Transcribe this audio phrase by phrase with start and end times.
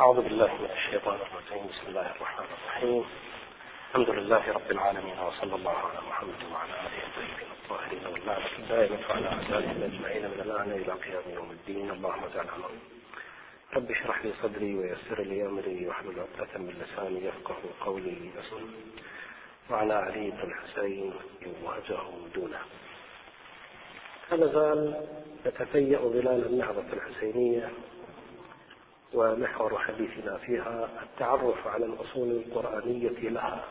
[0.00, 1.66] أعوذ بالله من الشيطان الرجيم.
[1.66, 3.04] بسم الله الرحمن الرحيم.
[3.88, 9.28] الحمد لله رب العالمين وصلى الله على محمد وعلى آله الطيبين الطاهرين واللعنة الدائمة وعلى
[9.28, 11.90] أعدائهم أجمعين من الآن إلى قيام يوم الدين.
[11.90, 12.78] اللهم اجعل عمري
[13.76, 18.30] رب اشرح لي صدري ويسر لي أمري واحلل عقدة من لساني يفقه قولي.
[18.40, 18.62] أسر
[19.70, 21.12] وعلى علي بن الحسين
[21.64, 22.60] وجهه دونه.
[24.30, 25.06] هذا زال
[25.46, 27.70] يتفيأ ظلال النهضة الحسينية
[29.14, 33.64] ومحور حديثنا فيها التعرف على الأصول القرآنية لها.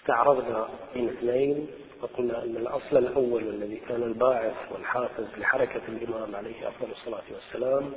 [0.00, 1.68] استعرضنا من اثنين
[2.02, 7.92] وقلنا أن الأصل الأول الذي كان الباعث والحافز لحركة الإمام عليه أفضل الصلاة والسلام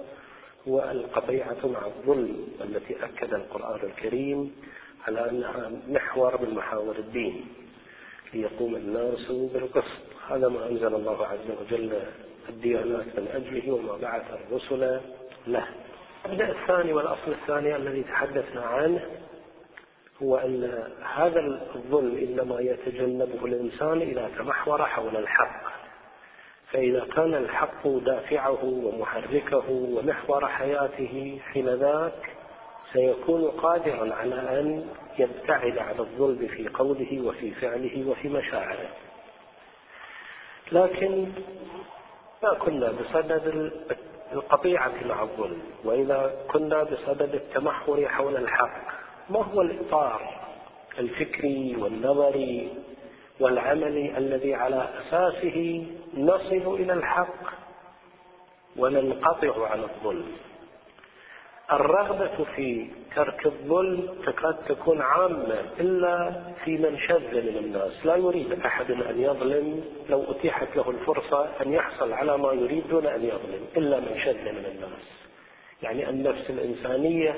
[0.67, 4.55] هو القطيعة مع الظلم التي أكد القرآن الكريم
[5.07, 7.47] على أنها محور من محاور الدين
[8.33, 10.01] ليقوم الناس بالقسط.
[10.29, 12.01] هذا ما أنزل الله عز وجل
[12.49, 15.01] الديانات من أجله وما بعث الرسل
[15.47, 15.67] له.
[16.25, 19.05] المبدأ الثاني والأصل الثاني الذي تحدثنا عنه
[20.23, 20.83] هو أن
[21.15, 21.39] هذا
[21.75, 25.69] الظلم إنما يتجنبه الإنسان إذا تمحور حول الحق.
[26.71, 32.35] فإذا كان الحق دافعه ومحركه ومحور حياته حين ذاك
[32.93, 34.85] سيكون قادرا على أن
[35.19, 38.89] يبتعد عن الظلم في قوله وفي فعله وفي مشاعره.
[40.71, 41.31] لكن
[42.43, 43.71] ما كنا بصدد
[44.33, 45.61] القطيعة مع الظلم.
[45.83, 48.81] وإذا كنا بصدد التمحور حول الحق
[49.29, 50.39] ما هو الإطار
[50.99, 52.69] الفكري والنظري
[53.39, 57.53] والعملي الذي على أساسه نصل إلى الحق
[58.77, 60.31] وننقطع عن الظلم؟
[61.71, 68.05] الرغبة في ترك الظلم تكاد تكون عامة إلا في من شذ من الناس.
[68.05, 73.05] لا يريد أحد أن يظلم لو أتيحت له الفرصة أن يحصل على ما يريد دون
[73.05, 75.19] أن يظلم إلا من شذ من الناس.
[75.83, 77.35] يعني النفس الإنسانية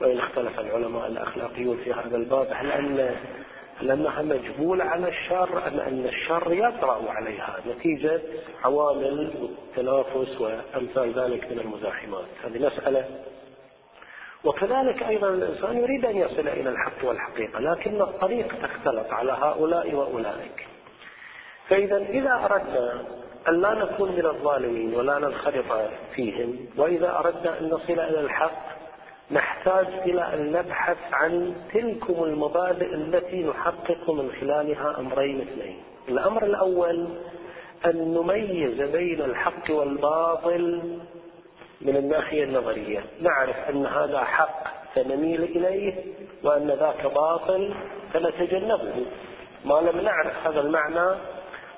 [0.00, 3.16] وإن اختلف العلماء الأخلاقيون في هذا الباب هل أن
[3.80, 7.56] هل أنها مجبولة على الشر أم أن الشر يطرأ عليها.
[7.66, 8.20] نتيجة
[8.64, 9.32] عوامل
[9.68, 12.24] التنافس وأمثال ذلك من المزاحمات.
[12.44, 13.04] هذه مسألة.
[14.44, 20.66] وكذلك أيضا الإنسان يريد أن يصل إلى الحق والحقيقة لكن الطريق تختلط على هؤلاء وأولئك.
[21.68, 23.04] فإذا إذا أردنا
[23.48, 28.81] أن لا نكون من الظالمين ولا ننخرط فيهم وإذا أردنا أن نصل إلى الحق
[29.32, 35.82] نحتاج إلى أن نبحث عن تلكم المبادئ التي نحقق من خلالها أمرين اثنين.
[36.08, 37.08] الأمر الأول
[37.86, 40.82] أن نميز بين الحق والباطل
[41.80, 43.04] من الناحية النظرية.
[43.20, 46.04] نعرف أن هذا حق فنميل إليه
[46.42, 47.74] وأن ذاك باطل
[48.12, 49.06] فنتجنبه.
[49.64, 51.16] ما لم نعرف هذا المعنى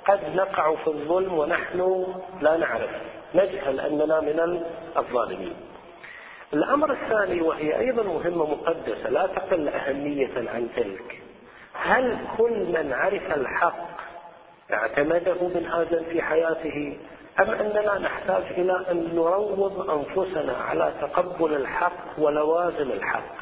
[0.09, 2.07] قد نقع في الظلم ونحن
[2.41, 2.91] لا نعرف.
[3.35, 4.63] نجهل أننا من
[4.97, 5.55] الظالمين.
[6.53, 11.23] الأمر الثاني وهي أيضا مهمة مقدسة لا تقل أهمية عن تلك.
[11.73, 13.95] هل كل من عرف الحق
[14.73, 16.97] اعتمده منهاجا في حياته
[17.41, 23.35] أم أننا نحتاج إلى أن نروض أنفسنا على تقبل الحق ولوازم الحق؟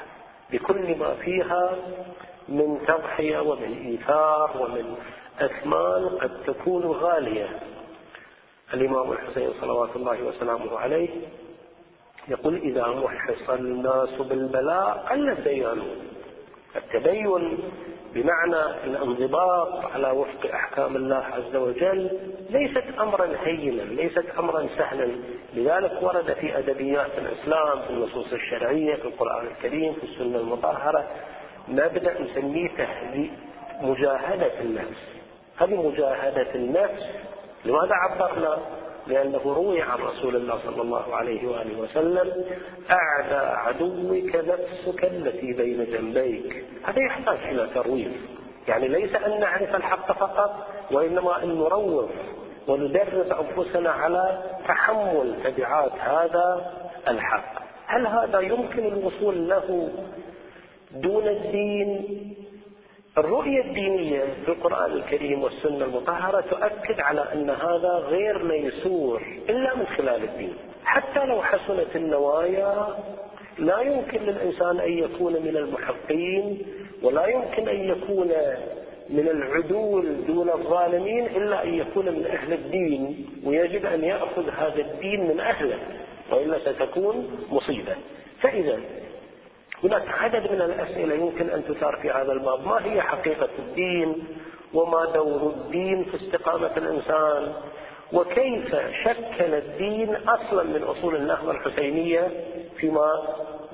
[0.51, 1.77] بكل ما فيها
[2.49, 4.97] من تضحية ومن إيثار ومن
[5.41, 7.49] أثمان قد تكون غالية.
[8.75, 11.09] الإمام الحسين صلوات الله وسلامه عليه
[12.29, 15.83] يقول إذا محص الناس بالبلاء قل الديان
[16.77, 17.59] التدين
[18.15, 22.11] بمعنى الانضباط على وفق أحكام الله عز وجل
[22.51, 25.09] ليست امرا هينا، ليست امرا سهلا،
[25.55, 31.07] لذلك ورد في أدبيات الإسلام في النصوص الشرعية في القرآن الكريم في السنة المطهرة
[31.69, 32.89] مبدأ نسميه
[33.81, 35.03] مجاهدة النفس.
[35.57, 37.03] هذه مجاهدة النفس
[37.65, 38.59] لماذا عبرنا؟
[39.07, 42.45] لأنه روي عن رسول الله صلى الله عليه وآله وسلم
[42.91, 46.65] أعدى عدوك نفسك التي بين جنبيك.
[46.85, 48.13] هذا يحتاج إلى ترويض
[48.69, 52.11] يعني ليس أن نعرف الحق فقط وإنما أن نروض
[52.69, 56.73] وندرب أنفسنا على تحمل تبعات هذا
[57.09, 57.63] الحق.
[57.87, 59.89] هل هذا يمكن الوصول له
[60.93, 62.07] دون الدين؟
[63.19, 69.87] الرؤية الدينية في القرآن الكريم والسنة المطهرة تؤكد على أن هذا غير ميسور إلا من
[69.87, 70.55] خلال الدين.
[70.85, 72.97] حتى لو حسنت النوايا
[73.59, 76.63] لا يمكن للإنسان أن يكون من المحقين
[77.03, 78.33] ولا يمكن أن يكون
[79.11, 85.29] من العدول دون الظالمين إلا أن يكون من أهل الدين ويجب أن يأخذ هذا الدين
[85.29, 85.79] من أهله
[86.31, 87.97] وإلا ستكون مصيبة.
[88.41, 88.81] فإذا
[89.85, 92.67] هناك عدد من الأسئلة يمكن أن تثار في هذا الباب.
[92.67, 94.25] ما هي حقيقة الدين؟
[94.75, 97.53] وما دور الدين في استقامة الإنسان؟
[98.13, 102.31] وكيف شكل الدين أصلا من أصول النهضة الحسينية
[102.77, 103.23] فيما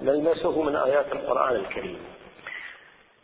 [0.03, 1.99] نلمسه من آيات القرآن الكريم؟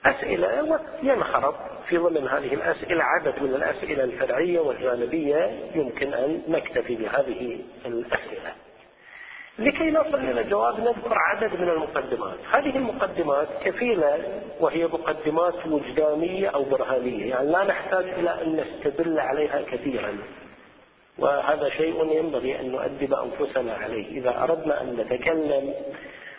[0.06, 1.54] أسئلة ينخرط
[1.88, 8.63] في ضمن هذه الأسئلة عدد من الأسئلة الفرعية والجانبية يمكن أن نكتفي بهذه الأسئلة.
[9.58, 12.38] لكي نصل إلى الجواب نذكر عدد من المقدمات.
[12.50, 17.30] هذه المقدمات كفيلة وهي مقدمات وجدانية أو برهانية.
[17.30, 20.18] يعني لا نحتاج إلى أن نستدل عليها كثيرا.
[21.18, 24.20] وهذا شيء ينبغي أن نؤدب أنفسنا عليه.
[24.20, 25.74] إذا أردنا أن نتكلم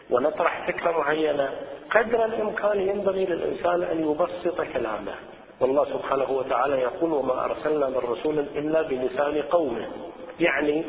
[0.10, 1.50] ونطرح فكرة معينة
[1.92, 5.16] قدر الإمكان ينبغي للإنسان أن يبسط كلامه.
[5.60, 9.88] والله سبحانه وتعالى يقول وما أرسلنا من رسول إلا بلسان قومه.
[10.40, 10.84] يعني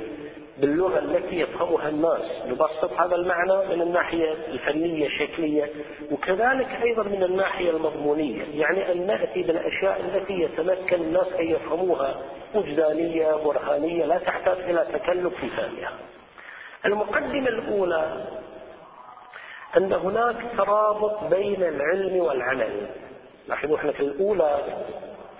[0.58, 2.22] باللغة التي يفهمها الناس.
[2.46, 5.70] نبسط هذا المعنى من الناحية الفنية الشكلية
[6.10, 8.42] وكذلك أيضا من الناحية المضمونية.
[8.54, 12.16] يعني أن نأتي بالأشياء التي يتمكن الناس أن يفهموها
[12.54, 15.92] وجدانية برهانية لا تحتاج إلى تكلف في فهمها
[16.84, 18.24] المقدمة الأولى
[19.76, 22.86] أن هناك ترابط بين العلم والعمل.
[23.48, 24.58] لاحظوا إحنا في الأولى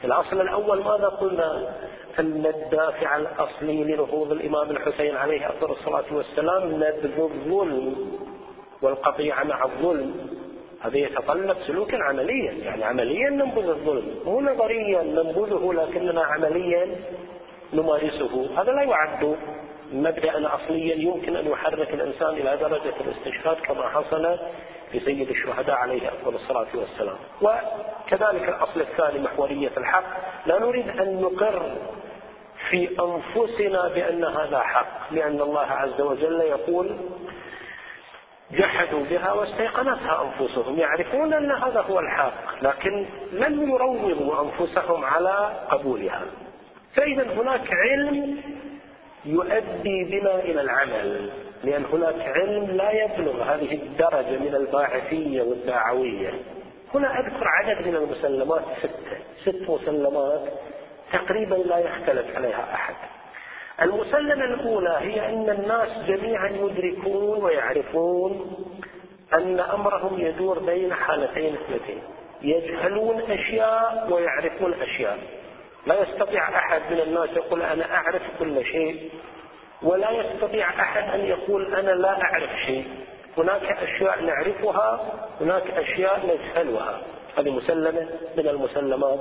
[0.05, 1.75] الأصل الأول ماذا قلنا؟
[2.19, 7.97] أن الدافع الأصلي لنهوض الإمام الحسين عليه أفضل الصلاة والسلام نبذ الظلم
[8.83, 10.15] والقطيعة مع الظلم.
[10.81, 14.15] هذا يتطلب سلوكا عمليا يعني عمليا ننبذ الظلم.
[14.25, 16.97] مو نظريا ننبذه لكننا عمليا
[17.73, 18.49] نمارسه.
[18.61, 19.37] هذا لا يعد
[19.93, 20.95] مبدأ أصليا.
[20.95, 24.39] يمكن أن يحرك الإنسان إلى درجة الاستشهاد كما حصل
[24.95, 27.17] لسيد الشهداء عليه أفضل الصلاة والسلام.
[27.43, 30.05] وكذلك الأصل الثاني محورية الحق
[30.47, 31.77] لا نريد أن نقر
[32.71, 36.97] في أنفسنا بأن هذا حق لأن الله عز وجل يقول
[38.51, 40.79] جحدوا بها واستيقنتها أنفسهم.
[40.79, 46.23] يعرفون أن هذا هو الحق لكن لم يروضوا أنفسهم على قبولها.
[46.95, 48.41] فإذا هناك علم
[49.25, 51.31] يؤدي بنا إلى العمل.
[51.67, 56.35] لأن هناك علم لا يبلغ هذه الدرجة من الباعثية والدعوية.
[56.95, 59.17] هنا أذكر عدد من المسلمات ستة.
[59.45, 60.43] ست مسلمات
[61.13, 62.95] تقريبا لا يختلف عليها أحد.
[63.83, 68.57] المسلمة الأولى هي أن الناس جميعا يدركون ويعرفون
[69.35, 72.03] أن أمرهم يدور بين حالتين اثنتين.
[72.43, 75.19] يجهلون أشياء ويعرفون أشياء.
[75.87, 79.11] لا يستطيع أحد من الناس يقول أنا أعرف كل شيء.
[79.83, 82.89] ولا يستطيع أحد أن يقول أنا لا أعرف شيء.
[83.39, 85.01] هناك أشياء نعرفها
[85.41, 87.01] هناك أشياء نجهلها
[87.39, 89.21] هذه مسلمة من المسلمات.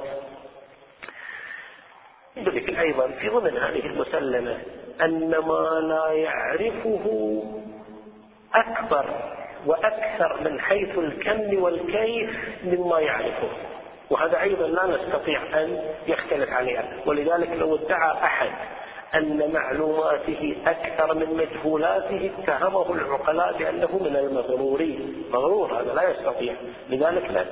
[2.35, 4.57] يدرك أيضا في ضمن هذه المسلمة
[5.01, 7.43] أن ما لا يعرفه
[8.55, 9.05] أكبر
[9.65, 12.29] وأكثر من حيث الكم والكيف
[12.63, 13.49] مما يعرفه.
[14.09, 17.01] وهذا أيضا لا نستطيع أن يختلف عليه.
[17.05, 18.51] ولذلك لو ادعى أحد
[19.15, 25.23] أن معلوماته أكثر من مجهولاته اتهمه العقلاء بأنه من المغرورين.
[25.31, 26.53] مغرور هذا لا يستطيع.
[26.89, 27.45] لذلك لا.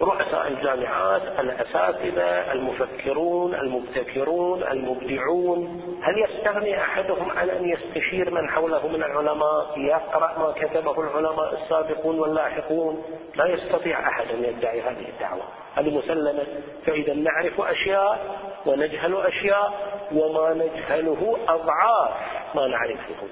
[0.00, 9.02] رؤساء الجامعات الأساتذة المفكرون المبتكرون المبدعون هل يستغني أحدهم عن أن يستشير من حوله من
[9.02, 13.04] العلماء يقرأ ما كتبه العلماء السابقون واللاحقون؟
[13.34, 15.42] لا يستطيع أحد أن يدعي هذه الدعوة.
[15.74, 16.46] هذه مسلمة
[16.86, 18.36] فإذا نعرف أشياء
[18.66, 19.72] ونجهل أشياء
[20.12, 22.10] وما نجهله أضعاف
[22.54, 23.28] ما نعرفه.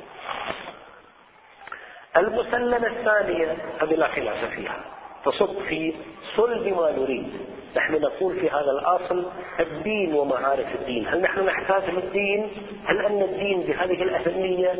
[2.17, 4.96] المسلمة الثانية هذه لا خلاف فيها.
[5.27, 5.95] تصب في
[6.37, 7.29] صلب ما نريد.
[7.77, 9.27] نحن نقول في هذا الأصل
[9.61, 11.07] الدين ومعارف الدين.
[11.09, 12.49] هل نحن نحتاج للدين؟
[12.85, 14.75] هل أن الدين بهذه الأهمية؟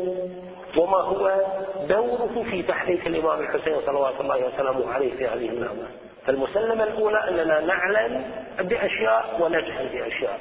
[0.77, 1.41] وما هو
[1.89, 5.87] دوره في تحريك الإمام الحسين صلوات الله وسلامه عليه في هذه النعمة؟
[6.25, 8.23] فالمسلمة الأولى أننا نعلم
[8.59, 10.39] بأشياء ونجهل بأشياء.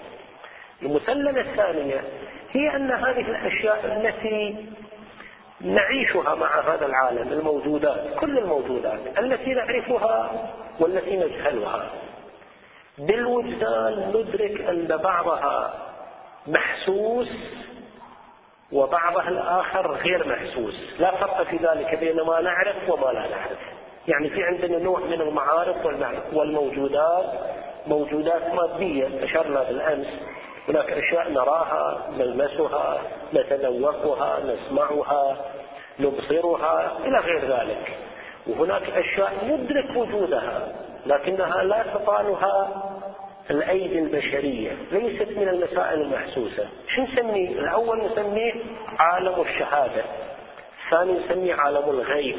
[0.82, 2.00] المسلمة الثانية
[2.52, 4.56] هي أن هذه الأشياء التي
[5.60, 10.30] نعيشها مع هذا العالم الموجودات كل الموجودات التي نعرفها
[10.80, 11.90] والتي نجهلها.
[12.98, 15.74] بالوجدان ندرك أن بعضها
[16.46, 17.28] محسوس
[18.72, 20.74] وبعضها الآخر غير محسوس.
[20.98, 23.58] لا فرق في ذلك بين ما نعرف وما لا نعرف.
[24.08, 25.76] يعني في عندنا نوع من المعارف
[26.32, 27.26] والموجودات
[27.86, 30.06] موجودات مادية أشرنا بالأمس.
[30.68, 33.00] هناك أشياء نراها نلمسها
[33.34, 35.36] نتذوقها نسمعها
[36.00, 37.96] نبصرها إلى غير ذلك.
[38.46, 40.68] وهناك أشياء ندرك وجودها
[41.06, 42.82] لكنها لا تطالها
[43.50, 46.68] الأيدي البشرية ليست من المسائل المحسوسة.
[46.94, 48.54] شو نسميه؟ الأول نسميه
[48.98, 50.02] عالم الشهادة
[50.84, 52.38] الثاني نسميه عالم الغيب.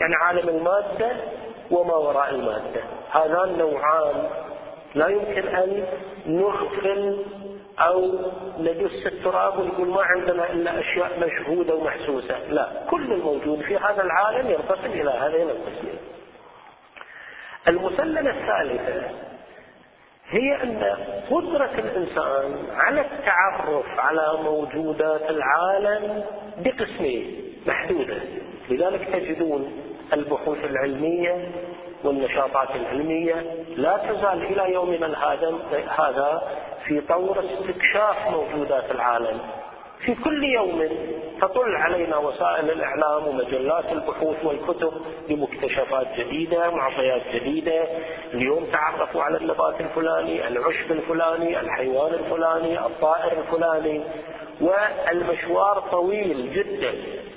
[0.00, 1.16] يعني عالم المادة
[1.70, 2.80] وما وراء المادة.
[3.10, 4.28] هذان نوعان.
[4.94, 5.86] لا يمكن أن
[6.26, 7.24] نغفل
[7.78, 8.18] أو
[8.58, 12.38] ندس التراب ونقول ما عندنا إلا أشياء مشهودة ومحسوسة.
[12.48, 15.98] لا كل الموجود في هذا العالم ينقسم إلى هذين القسمين.
[17.68, 19.10] المسلمة الثالثة
[20.28, 20.96] هي أن
[21.30, 26.24] قدرة الإنسان على التعرف على موجودات العالم
[26.58, 28.16] بقسمين محدودة.
[28.70, 29.72] لذلك تجدون
[30.12, 31.48] البحوث العلمية
[32.04, 33.34] والنشاطات العلمية
[33.76, 35.34] لا تزال إلى يومنا
[35.98, 36.42] هذا
[36.84, 39.38] في طور استكشاف موجودات العالم.
[40.04, 40.88] في كل يوم
[41.40, 44.92] تطل علينا وسائل الإعلام ومجلات البحوث والكتب
[45.28, 47.84] بمكتشفات جديدة معطيات جديدة.
[48.34, 54.00] اليوم تعرفوا على النبات الفلاني العشب الفلاني الحيوان الفلاني الطائر الفلاني.
[54.60, 56.92] والمشوار طويل جدا.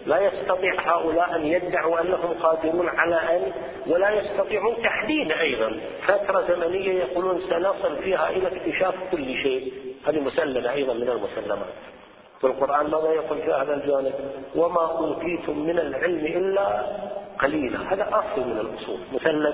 [0.07, 3.51] لا يستطيع هؤلاء أن يدعوا أنهم قادرون على أن
[3.87, 5.79] ولا يستطيعون تحديد أيضا.
[6.07, 9.73] فترة زمنية يقولون سنصل فيها إلى اكتشاف كل شيء.
[10.07, 11.73] هذه مسلمة أيضا من المسلمات.
[12.43, 14.13] والقرآن ماذا يقول في هذا الجانب؟
[14.55, 16.85] وما أوتيتم من العلم إلا
[17.39, 17.93] قليلا.
[17.93, 18.99] هذا أصل من الأصول.
[19.13, 19.53] مسلم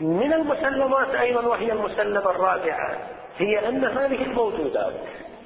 [0.00, 2.98] من المسلمات أيضا وهي المسلمة الرابعة
[3.38, 4.92] هي أن هذه الموجودات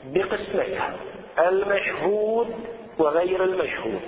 [0.05, 0.95] بقسمتها.
[1.39, 2.55] المشهود
[2.99, 4.01] وغير المشهود.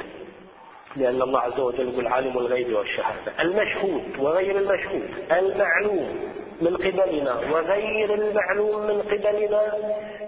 [0.96, 3.32] لأن الله عز وجل يقول عالم الغيب والشهادة.
[3.40, 5.10] المشهود وغير المشهود.
[5.32, 9.72] المعلوم من قبلنا وغير المعلوم من قبلنا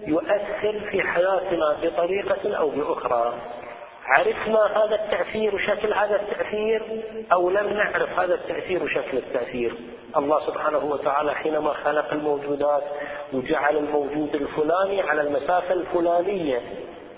[0.07, 3.35] يؤثر في حياتنا بطريقة أو بأخرى.
[4.05, 6.83] عرفنا هذا التأثير وشكل هذا التأثير
[7.33, 9.75] أو لم نعرف هذا التأثير وشكل التأثير.
[10.17, 12.83] الله سبحانه وتعالى حينما خلق الموجودات
[13.33, 16.61] وجعل الموجود الفلاني على المسافة الفلانية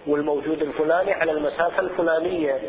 [0.06, 2.60] والموجود الفلاني على المسافة الفلانية.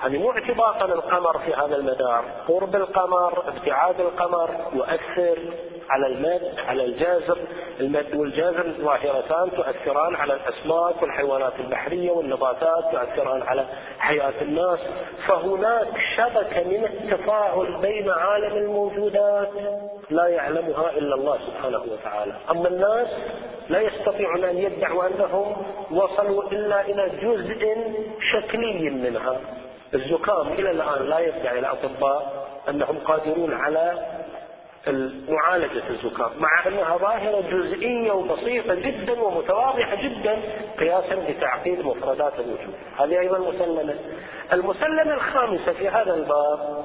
[0.00, 2.24] هذه مو اعتباطا القمر في هذا المدار.
[2.48, 5.38] قرب القمر ابتعاد القمر يؤثر
[5.90, 7.38] على المد على الجازر
[7.80, 13.64] المد والجازر ظاهرتان تؤثران على الأسماك والحيوانات البحرية والنباتات تؤثران على
[13.98, 14.78] حياة الناس.
[15.28, 19.50] فهناك شبكة من التفاعل بين عالم الموجودات
[20.10, 22.32] لا يعلمها إلا الله سبحانه وتعالى.
[22.50, 23.08] أما الناس
[23.68, 25.56] لا يستطيعون أن يدعوا أنهم
[25.90, 27.76] وصلوا إلا إلى جزء
[28.32, 29.40] شكلي منها.
[29.94, 34.06] الزكام إلى الآن لا يدعي الأطباء أنهم قادرون على
[35.28, 40.38] معالجة الزكام مع أنها ظاهرة جزئية وبسيطة جدا ومتواضحة جدا
[40.78, 42.74] قياسا بتعقيد مفردات الوجود.
[43.00, 43.94] هذه أيضا مسلمة.
[44.52, 46.84] المسلمة الخامسة في هذا الباب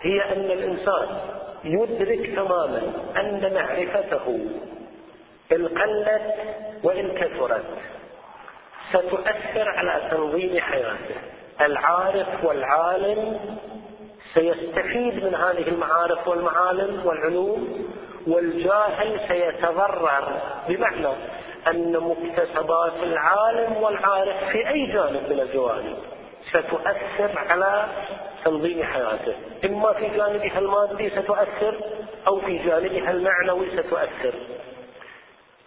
[0.00, 1.18] هي أن الإنسان
[1.64, 2.82] يدرك تماما
[3.16, 4.38] أن معرفته
[5.52, 6.34] إن قلت
[6.82, 7.64] وإن كثرت
[8.90, 11.16] ستؤثر على تنظيم حياته.
[11.60, 13.38] العارف والعالم
[14.36, 17.86] سيستفيد من هذه المعارف والمعالم والعلوم
[18.26, 21.14] والجاهل سيتضرر بمعنى
[21.66, 25.96] أن مكتسبات العالم والعارف في أي جانب من الجوانب
[26.50, 27.84] ستؤثر على
[28.44, 29.34] تنظيم حياته.
[29.64, 31.74] إما في جانبها المادي ستؤثر
[32.26, 34.34] أو في جانبها المعنوي ستؤثر.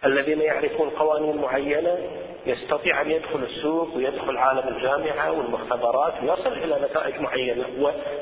[0.04, 1.98] الذين يعرفون قوانين معينة
[2.46, 7.64] يستطيع أن يدخل السوق ويدخل عالم الجامعة والمختبرات ويصل إلى نتائج معينة.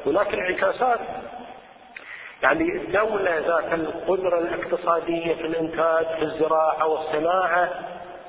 [0.06, 1.00] وهناك انعكاسات.
[2.42, 7.70] يعني الدولة ذات القدرة الاقتصادية في الإنتاج في الزراعة والصناعة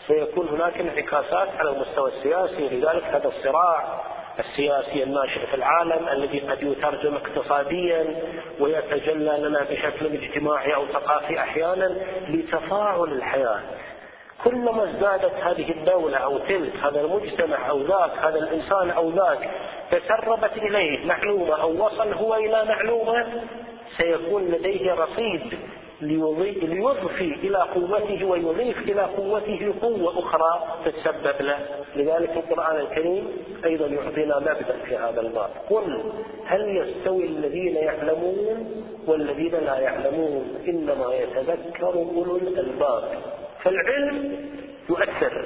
[0.07, 2.69] سيكون هناك انعكاسات على المستوى السياسي.
[2.69, 4.01] لذلك هذا الصراع
[4.39, 8.15] السياسي الناشئ في العالم الذي قد يترجم اقتصاديا
[8.59, 11.95] ويتجلى لنا بشكل اجتماعي أو ثقافي أحيانا
[12.29, 13.59] لتفاعل الحياة.
[14.43, 19.49] كلما ازدادت هذه الدولة أو تلك هذا المجتمع أو ذاك هذا الإنسان أو ذاك
[19.91, 23.27] تسربت إليه معلومة أو وصل هو إلى معلومة
[23.97, 25.59] سيكون لديه رصيد
[26.01, 31.59] ليضفي إلى قوته ويضيف إلى قوته قوة أخرى تتسبب له.
[31.95, 33.27] لذلك القرآن الكريم
[33.65, 35.49] أيضا يعطينا مبدأ في هذا الباب.
[35.69, 36.11] قل
[36.45, 43.03] هل يستوي الذين يعلمون والذين لا يعلمون؟ إنما يتذكر أولو الألباب.
[43.63, 44.45] فالعلم
[44.89, 45.45] يؤثر.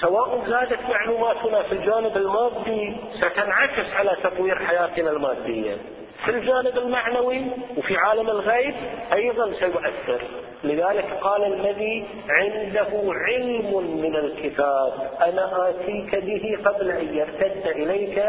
[0.00, 5.76] سواء زادت معلوماتنا في الجانب المادي ستنعكس على تطوير حياتنا المادية.
[6.24, 7.42] في الجانب المعنوي
[7.76, 8.74] وفي عالم الغيب
[9.12, 10.20] أيضا سيؤثر.
[10.64, 18.24] لذلك قال الذي عنده علم من الكتاب أنا آتيك به قبل أن يرتد إليك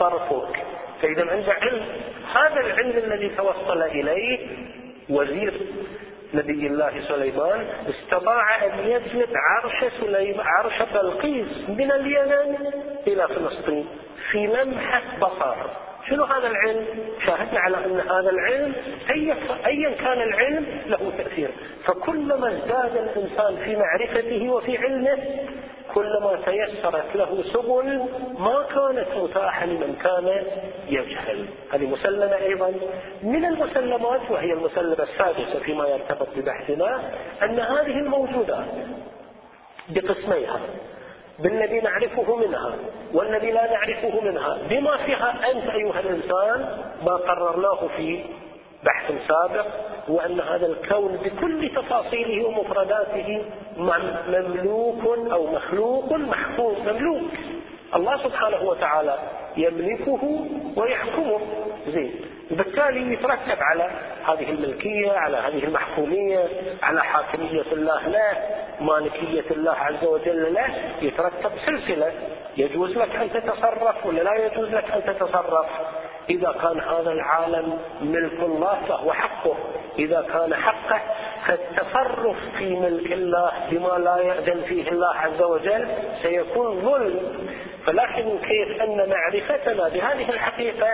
[0.00, 0.56] طرفك.
[1.02, 1.82] فإذا عنده علم
[2.34, 4.38] هذا العلم الذي توصل إليه
[5.10, 5.54] وزير
[6.34, 12.56] نبي الله سليمان استطاع أن يجلب عرش سليمان عرش بلقيس من اليمن
[13.06, 13.86] إلى فلسطين
[14.30, 15.56] في لمحة بصر.
[16.08, 16.86] شنو هذا العلم؟
[17.26, 18.72] شاهدنا على أن هذا العلم
[19.66, 21.50] أيا كان العلم له تأثير.
[21.84, 25.18] فكلما ازداد الإنسان في معرفته وفي علمه
[25.94, 28.06] كلما تيسرت له سبل
[28.38, 30.42] ما كانت متاحة لمن كان
[30.88, 31.46] يجهل.
[31.72, 32.72] هذه مسلمة أيضا.
[33.22, 37.10] من المسلمات وهي المسلمة السادسة فيما يرتبط ببحثنا
[37.42, 38.66] أن هذه الموجودات
[39.88, 40.60] بقسميها.
[41.38, 42.74] بالذي نعرفه منها
[43.14, 44.58] والذي لا نعرفه منها.
[44.70, 48.24] بما فيها أنت أيها الإنسان ما قررناه في
[48.84, 49.66] بحث سابق
[50.10, 53.44] هو أن هذا الكون بكل تفاصيله ومفرداته
[53.76, 57.30] مملوك أو مخلوق محكوم مملوك.
[57.96, 59.18] الله سبحانه وتعالى
[59.56, 61.40] يملكه ويحكمه.
[61.88, 62.14] زين.
[62.50, 63.90] وبالتالي يترتب على
[64.26, 66.48] هذه الملكية على هذه المحكومية
[66.82, 68.36] على حاكمية الله له
[68.80, 70.74] مالكية الله عز وجل له.
[71.02, 72.12] يترتب سلسلة.
[72.56, 75.66] يجوز لك أن تتصرف ولا لا يجوز لك أن تتصرف؟
[76.30, 79.56] إذا كان هذا العالم ملك الله فهو حقه.
[79.98, 81.00] إذا كان حقه
[81.46, 85.88] فالتصرف في ملك الله بما لا يأذن فيه الله عز وجل
[86.22, 87.48] سيكون ظلم.
[87.86, 90.88] فلاحظوا كيف أن معرفتنا بهذه الحقيقة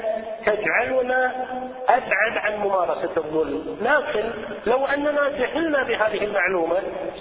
[0.46, 1.46] تجعلنا
[1.88, 3.76] أبعد عن ممارسة الظلم.
[3.82, 4.24] لكن
[4.66, 6.76] لو أننا جهلنا بهذه المعلومة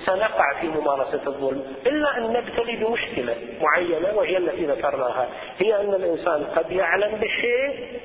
[0.05, 1.63] سنقع في ممارسة الظلم.
[1.85, 5.27] إلا أن نبتلي بمشكلة معينة وهي التي ذكرناها.
[5.57, 7.99] هي أن الإنسان قد يعلم بالشيء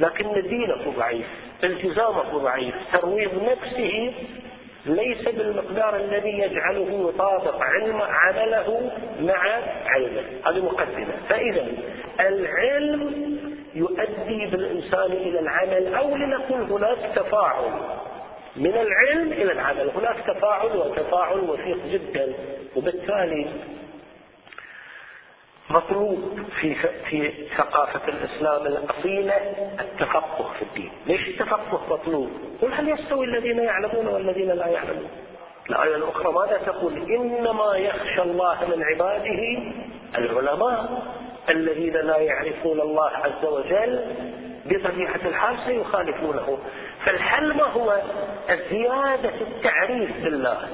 [0.00, 1.26] لكن دينه ضعيف
[1.64, 4.14] التزامه ضعيف ترويض نفسه
[4.86, 8.90] ليس بالمقدار الذي يجعله يطابق علم عمله
[9.20, 9.38] مع
[9.86, 11.14] علمه هذه مقدمة.
[11.28, 11.66] فإذا
[12.20, 13.36] العلم
[13.74, 17.70] يؤدي بالإنسان إلى العمل أو لنقل هناك تفاعل.
[18.56, 19.90] من العلم إلى العمل.
[19.96, 22.32] هناك تفاعل وتفاعل وثيق جدا.
[22.76, 23.46] وبالتالي
[25.70, 26.74] مطلوب في
[27.10, 29.34] في ثقافة الإسلام الأصيلة
[29.80, 32.30] التفقه في الدين، ليش التفقه مطلوب؟
[32.62, 35.10] قل هل يستوي الذين يعلمون والذين لا يعلمون؟
[35.70, 39.62] الآية الأخرى ماذا تقول؟ إنما يخشى الله من عباده
[40.18, 41.02] العلماء
[41.48, 44.04] الذين لا يعرفون الله عز وجل
[44.66, 46.58] بطبيعة الحال سيخالفونه
[47.04, 48.00] فالحل ما هو
[48.70, 50.68] زيادة التعريف بالله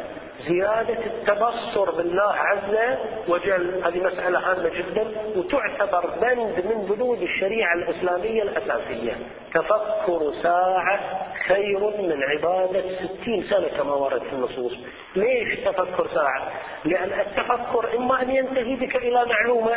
[0.49, 3.83] زيادة التبصر بالله عز وجل.
[3.85, 9.17] هذه مسألة هامة جدا وتعتبر بند من بنود الشريعة الإسلامية الأساسية.
[9.55, 11.01] تفكر ساعة
[11.49, 14.73] خير من عبادة ستين سنة كما ورد في النصوص.
[15.17, 16.53] ليش تفكر ساعة؟
[16.85, 19.77] لأن التفكر إما أن ينتهي بك إلى معلومة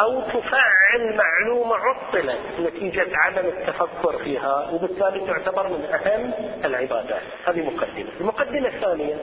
[0.00, 6.32] أو تفعل معلومة عطلت نتيجة عدم التفكر فيها وبالتالي تعتبر من أهم
[6.64, 7.22] العبادات.
[7.46, 8.10] هذه مقدمة.
[8.20, 9.16] المقدمة الثانية.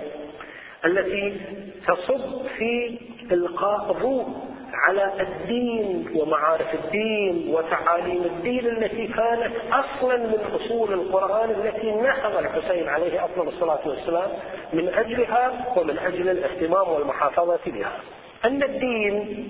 [0.85, 1.41] التي
[1.87, 2.99] تصب في
[3.31, 11.91] إلقاء الضوء على الدين ومعارف الدين وتعاليم الدين التي كانت أصلا من أصول القرآن التي
[11.91, 14.31] نهض الحسين عليه أفضل الصلاة والسلام
[14.73, 17.99] من أجلها ومن أجل الاهتمام والمحافظة بها.
[18.45, 19.47] أن الدين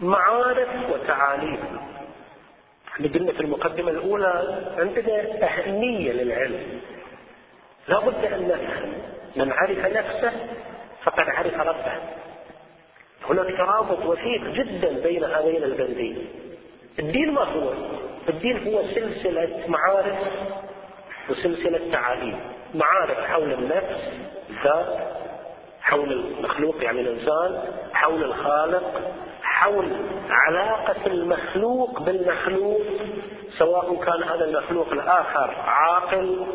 [0.00, 1.58] معارف وتعاليم.
[2.88, 6.80] إحنا قلنا في المقدمه الأولى عندنا أهمية للعلم.
[7.88, 8.92] لا بد أن نفهم
[9.36, 10.32] من عرف نفسه
[11.04, 11.92] فقد عرف ربه.
[13.30, 16.28] هناك ترابط وثيق جدا بين هذين البندين
[16.98, 17.72] الدين ما هو؟
[18.28, 20.18] الدين هو سلسلة معارف
[21.30, 22.40] وسلسلة تعاليم.
[22.74, 24.12] معارف حول النفس
[24.50, 25.14] الذات
[25.82, 29.92] حول المخلوق يعني الإنسان حول الخالق حول
[30.30, 32.82] علاقة المخلوق بالمخلوق
[33.58, 36.46] سواء كان هذا المخلوق الآخر عاقل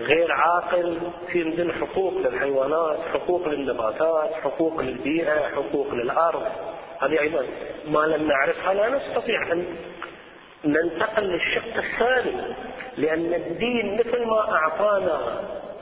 [0.00, 0.98] غير عاقل
[1.32, 6.42] في عندنا حقوق للحيوانات حقوق للنباتات حقوق للبيئة حقوق للأرض.
[7.00, 7.46] هذه أيضا
[7.88, 9.64] ما لم نعرفها لا نستطيع أن
[10.64, 12.54] ننتقل للشق الثاني
[12.96, 15.18] لأن الدين مثل ما أعطانا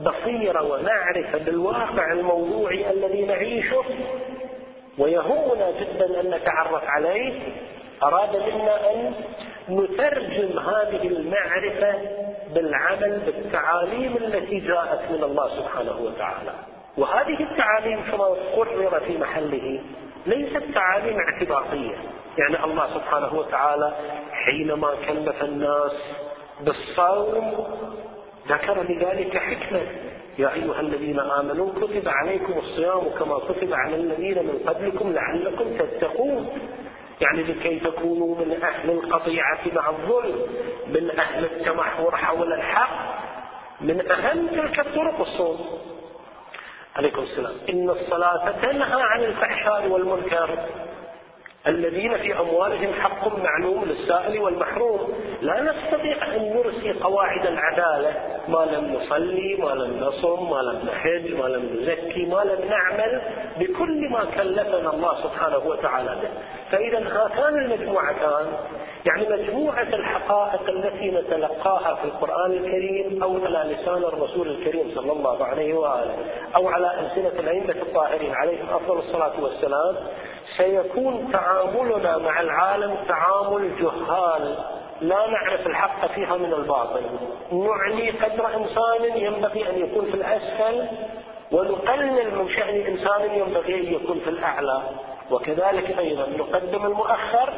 [0.01, 3.85] بصيرة ومعرفة بالواقع الموضوعي الذي نعيشه
[4.99, 7.33] ويهمنا جدا أن نتعرف عليه.
[8.03, 9.15] أراد منا أن
[9.71, 16.53] نترجم هذه المعرفة بالعمل بالتعاليم التي جاءت من الله سبحانه وتعالى.
[16.99, 18.25] وهذه التعاليم كما
[18.57, 19.81] قرر في محله
[20.27, 21.97] ليست تعاليم اعتباطية.
[22.39, 23.93] يعني الله سبحانه وتعالى
[24.33, 25.93] حينما كلف الناس
[26.61, 27.67] بالصوم
[28.49, 29.81] ذكر لذلك حكمة.
[30.39, 36.49] يا أيها الذين آمنوا كتب عليكم الصيام كما كتب على الذين من قبلكم لعلكم تتقون.
[37.21, 40.47] يعني لكي تكونوا من أهل القطيعة مع الظلم
[40.87, 43.17] من أهل التمحور حول الحق
[43.81, 45.79] من أهم تلك الطرق الصوم.
[46.97, 47.55] عليكم السلام.
[47.69, 50.59] إن الصلاة تنهى عن الفحشاء والمنكر.
[51.67, 55.13] الذين في أموالهم حق معلوم للسائل والمحروم.
[55.43, 58.13] لا نستطيع أن نرسي قواعد العدالة.
[58.49, 63.23] ما لم نصلي ما لم نصم ما لم نحج ما لم نزكي ما لم نعمل
[63.59, 66.29] بكل ما كلفنا الله سبحانه وتعالى به.
[66.71, 68.47] فإذا هاتان المجموعتان
[69.07, 75.45] يعني مجموعة الحقائق التي نتلقاها في القرآن الكريم أو على لسان الرسول الكريم صلى الله
[75.45, 76.17] عليه وآله
[76.57, 79.97] أو على ألسنة الأئمة الطاهرين عليهم أفضل الصلاة والسلام
[80.57, 84.59] سيكون تعاملنا مع العالم تعامل جهال.
[85.01, 87.03] لا نعرف الحق فيها من الباطل.
[87.53, 90.87] نعني قدر إنسان ينبغي أن يكون في الأسفل
[91.53, 94.83] ونقلل من شأن إنسان ينبغي أن يكون في الأعلى.
[95.31, 97.53] وكذلك أيضا نقدم المؤخر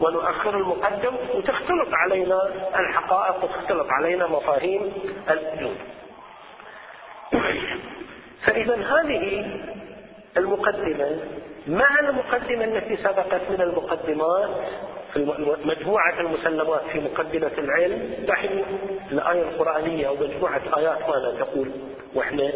[0.00, 4.92] ونؤخر المقدم وتختلط علينا الحقائق وتختلط علينا مفاهيم
[5.30, 5.76] الوجود.
[8.44, 9.46] فإذا هذه
[10.36, 11.18] المقدمة
[11.66, 14.50] مع المقدمة التي سبقت من المقدمات
[15.12, 15.32] في
[15.64, 18.14] مجموعة المسلمات في مقدمة العلم.
[18.28, 18.64] دحين
[19.12, 21.70] الآية القرآنية أو مجموعة آيات ماذا تقول؟
[22.14, 22.52] وإحنا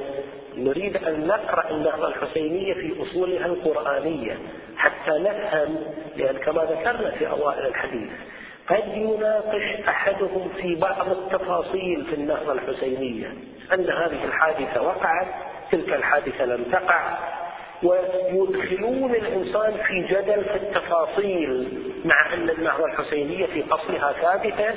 [0.57, 4.38] نريد أن نقرأ النهضة الحسينية في أصولها القرآنية
[4.77, 5.79] حتى نفهم
[6.16, 8.11] لأن كما ذكرنا في أوائل الحديث
[8.69, 13.35] قد يناقش أحدهم في بعض التفاصيل في النهضة الحسينية.
[13.73, 15.27] أن هذه الحادثة وقعت
[15.73, 17.19] تلك الحادثة لم تقع.
[17.83, 21.69] ويدخلون الإنسان في جدل في التفاصيل
[22.05, 24.75] مع أن النهضة الحسينية في أصلها ثابتة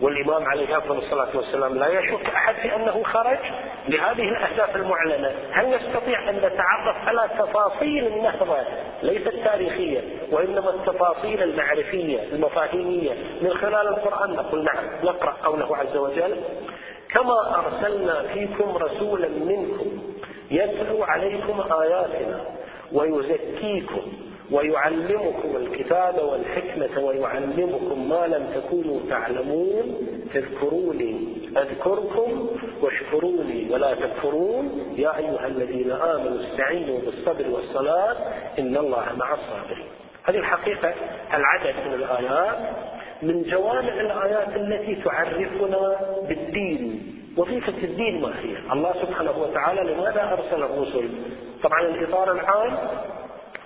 [0.00, 3.38] والإمام عليه أفضل الصلاة والسلام لا يشك أحد في أنه خرج
[3.88, 5.32] لهذه الأهداف المعلنة.
[5.52, 8.56] هل نستطيع أن نتعرف على تفاصيل النهضة
[9.02, 10.00] ليست تاريخية
[10.30, 16.36] وإنما التفاصيل المعرفية المفاهيمية من خلال القرآن؟ نقول نعم نقرأ قوله عز وجل
[17.14, 19.63] كما أرسلنا فيكم رسولا منكم
[20.54, 22.40] يتلو عليكم آياتنا
[22.92, 24.02] ويزكيكم
[24.52, 29.96] ويعلمكم الكتاب والحكمة ويعلمكم ما لم تكونوا تعلمون
[30.34, 31.14] اذكروني
[31.56, 32.48] أذكركم
[32.82, 34.94] واشكروني ولا تكفرون.
[34.96, 38.16] يا أيها الذين آمنوا استعينوا بالصبر والصلاة
[38.58, 39.86] إن الله مع الصابرين.
[40.24, 40.94] هذه الحقيقة
[41.34, 42.58] العدد من الآيات
[43.22, 45.96] من جوامع الآيات التي تعرفنا
[46.28, 47.13] بالدين.
[47.36, 51.08] وظيفة الدين ما هي؟ الله سبحانه وتعالى لماذا أرسل الرسل؟
[51.62, 52.78] طبعا الإطار العام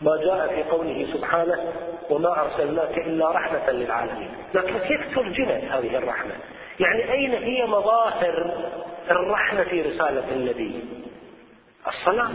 [0.03, 1.73] ما جاء في قوله سبحانه
[2.11, 4.31] وما أرسلناك إلا رحمة للعالمين.
[4.55, 6.33] لكن كيف ترجمت هذه الرحمة؟
[6.81, 8.55] يعني أين هي مظاهر
[9.11, 10.85] الرحمة في رسالة النبي؟
[11.89, 12.31] الصلاة.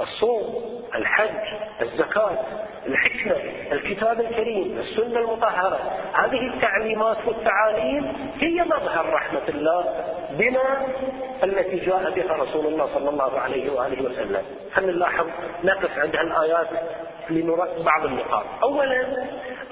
[0.00, 2.38] الصوم الحج الزكاة
[2.86, 3.36] الحكمة
[3.72, 5.80] الكتاب الكريم السنة المطهرة.
[6.12, 9.84] هذه التعليمات والتعاليم هي مظهر رحمة الله
[10.30, 10.86] بنا
[11.44, 14.42] التي جاء بها رسول الله صلى الله عليه وآله وسلم.
[14.72, 15.26] هل نلاحظ
[15.64, 16.68] نقف عند الآيات
[17.30, 19.06] لنرد بعض النقاط؟ أولا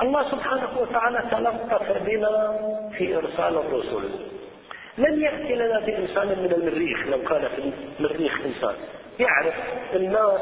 [0.03, 2.59] الله سبحانه وتعالى تلطف بنا
[2.99, 4.11] في إرسال الرسل.
[4.99, 8.75] لن يأتي لنا بإنسان من المريخ لو كان في المريخ إنسان.
[9.21, 9.55] يعرف
[9.95, 10.41] الناس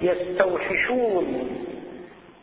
[0.00, 1.56] يستوحشون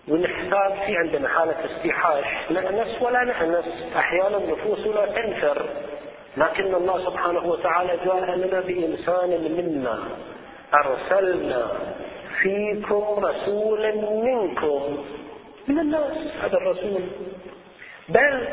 [0.08, 2.26] ونحتاج في عندنا حالة استيحاش.
[2.52, 3.66] نأنس ولا نأنس.
[3.96, 5.66] أحيانا نفوسنا تنفر.
[6.38, 10.00] لكن الله سبحانه وتعالى جاء لنا بإنسان منا.
[10.74, 11.72] أرسلنا
[12.42, 15.06] فيكم رسولا منكم.
[15.68, 17.02] من الناس هذا الرسول.
[18.10, 18.48] بل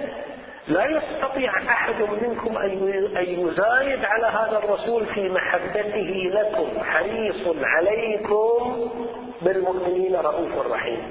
[0.70, 2.70] لا يستطيع أحد منكم أن
[3.16, 6.84] يزايد على هذا الرسول في محبته لكم.
[6.84, 8.90] حريص عليكم
[9.42, 11.10] بالمؤمنين رؤوف رحيم.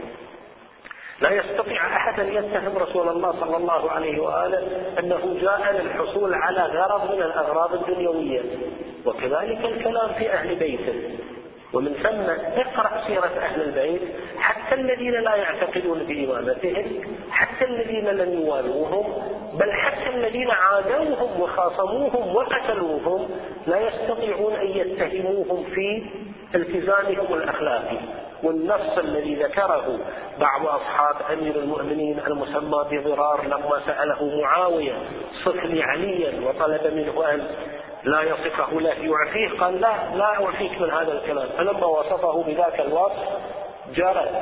[1.21, 4.67] لا يستطيع أحد أن يتهم رسول الله صلى الله عليه وآله
[4.99, 8.41] أنه جاء للحصول على غرض من الأغراض الدنيوية.
[9.05, 11.17] وكذلك الكلام في أهل بيته.
[11.73, 12.29] ومن ثم
[12.61, 14.01] اقرأ سيرة أهل البيت
[14.39, 16.85] حتى الذين لا يعتقدون بإمامتهم
[17.31, 19.13] حتى الذين لم يوالوهم
[19.53, 23.29] بل حتى الذين عادوهم وخاصموهم وقتلوهم
[23.67, 26.03] لا يستطيعون أن يتهموهم في
[26.55, 27.97] التزامهم الأخلاقي
[28.43, 29.99] والنص الذي ذكره
[30.39, 34.93] بعض أصحاب أمير المؤمنين المسمى بضرار لما سأله معاوية
[35.45, 37.47] صف لي عليا وطلب منه أن
[38.03, 39.59] لا يصفه له يعفيه.
[39.59, 41.49] قال لا لا أعفيك من هذا الكلام.
[41.57, 43.27] فلما وصفه بذاك الوصف
[43.95, 44.41] جرت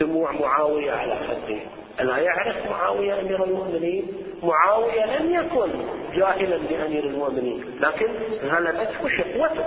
[0.00, 1.58] دموع معاوية على خده.
[2.00, 4.06] ألا يعرف معاوية أمير المؤمنين؟
[4.42, 5.70] معاوية لم يكن
[6.14, 8.08] جاهلا بأمير المؤمنين لكن
[8.44, 9.64] غلبته شقوته.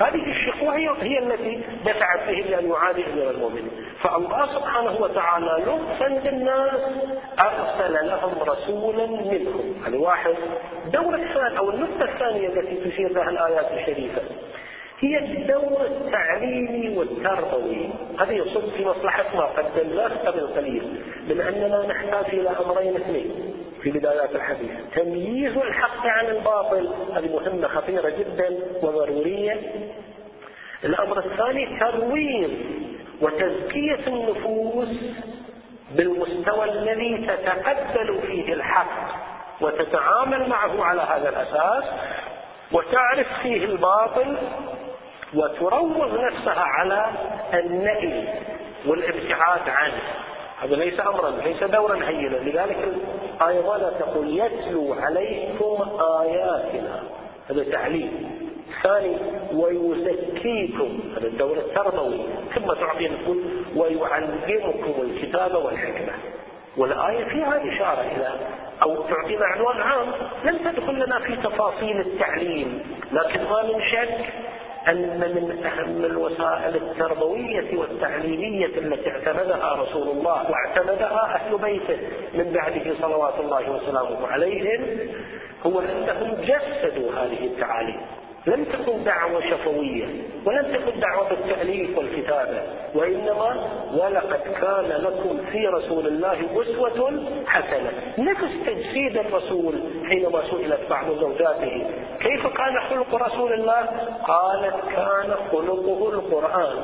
[0.00, 3.70] هذه الشقوة هي, هي التي دفعت به لأن يعادي أمير المؤمنين.
[4.02, 6.80] فالله سبحانه وتعالى لطفا بالناس
[7.38, 9.82] أرسل لهم رسولا منهم.
[9.86, 10.34] هذا واحد
[10.86, 14.22] الدورة الثانية أو النقطة الثانية التي تشير لها الآيات الشريفة.
[15.00, 17.88] هي الدور التعليمي والتربوي.
[18.20, 23.54] هذا يصب في مصلحة ما قدمناه قبل قليل من أننا نحتاج إلى أمرين اثنين.
[23.82, 26.88] في بدايات الحديث تمييز الحق عن الباطل.
[27.14, 29.60] هذه مهمة خطيرة جدا وضرورية.
[30.84, 32.50] الأمر الثاني ترويض
[33.20, 34.88] وتزكية النفوس
[35.96, 39.24] بالمستوى الذي تتقبل فيه الحق
[39.60, 41.84] وتتعامل معه على هذا الأساس
[42.72, 44.36] وتعرف فيه الباطل
[45.34, 47.06] وتروض نفسها على
[47.54, 48.24] النهي
[48.86, 50.02] والابتعاد عنه.
[50.62, 52.36] هذا ليس امرا ليس دورا هينا.
[52.36, 52.76] لذلك
[53.40, 57.02] الايه ماذا تقول يتلو عليكم آياتنا.
[57.50, 58.34] هذا تعليم.
[58.82, 59.16] ثاني
[59.52, 61.00] ويزكيكم.
[61.16, 62.20] هذا الدور التربوي
[62.54, 63.42] ثم تعطي تقول
[63.76, 66.12] ويعلمكم الكتاب والحكمة.
[66.76, 68.30] والآية فيها إشارة إلى
[68.82, 70.06] أو تعطينا عنوان عام.
[70.44, 72.82] لم تدخل لنا في تفاصيل التعليم.
[73.12, 74.26] لكن ما من شك
[74.88, 81.98] أن من أهم الوسائل التربوية والتعليمية التي اعتمدها رسول الله واعتمدها أهل بيته
[82.34, 84.86] من بعده صلوات الله وسلامه عليهم
[85.66, 88.00] هو أنهم جسدوا هذه التعاليم.
[88.46, 90.04] لم تكن دعوة شفوية
[90.46, 92.62] ولم تكن دعوة بالتأليف والكتابة
[92.94, 97.92] وإنما ولقد كان لكم في رسول الله أسوة حسنة.
[98.18, 99.74] نفس تجسيد الرسول
[100.08, 101.86] حينما سئلت بعض زوجاته
[102.24, 103.86] كيف كان خلق رسول الله؟
[104.26, 106.76] قالت كان خلقه القرآن.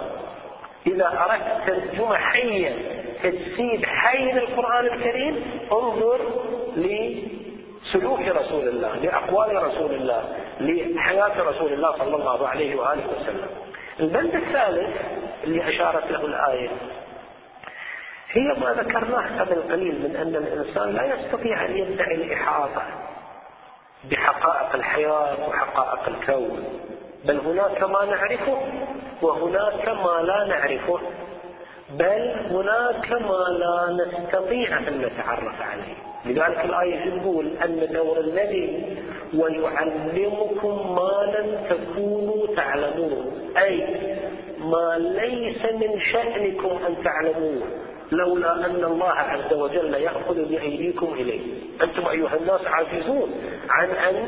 [0.87, 2.75] إذا أردت ترجمة حية
[3.23, 6.21] تجسيد حي للقرآن الكريم انظر
[7.93, 10.25] سلوك رسول الله لأقوال رسول الله
[10.61, 13.47] لحياة رسول الله صلى الله عليه وآله وسلم.
[14.01, 14.97] البند الثالث
[15.45, 16.69] اللي أشارت له الآية
[18.33, 22.83] هي ما ذكرناه قبل قليل من أن الإنسان لا يستطيع أن يدعي الإحاطة.
[24.05, 26.65] بحقائق الحياة وحقائق الكون.
[27.25, 28.59] بل هناك ما نعرفه
[29.23, 31.01] وهناك ما لا نعرفه.
[31.91, 35.95] بل هناك ما لا نستطيع أن نتعرف عليه.
[36.25, 38.97] لذلك الآية تقول أن دور النبي
[39.39, 43.53] ويعلمكم ما لم تكونوا تعلمون.
[43.59, 43.87] أي
[44.59, 47.63] ما ليس من شأنكم أن تعلموه
[48.13, 51.41] لولا أن الله عز وجل يأخذ بأيديكم إليه.
[52.11, 53.35] أيها الناس عاجزون
[53.71, 54.27] عن أن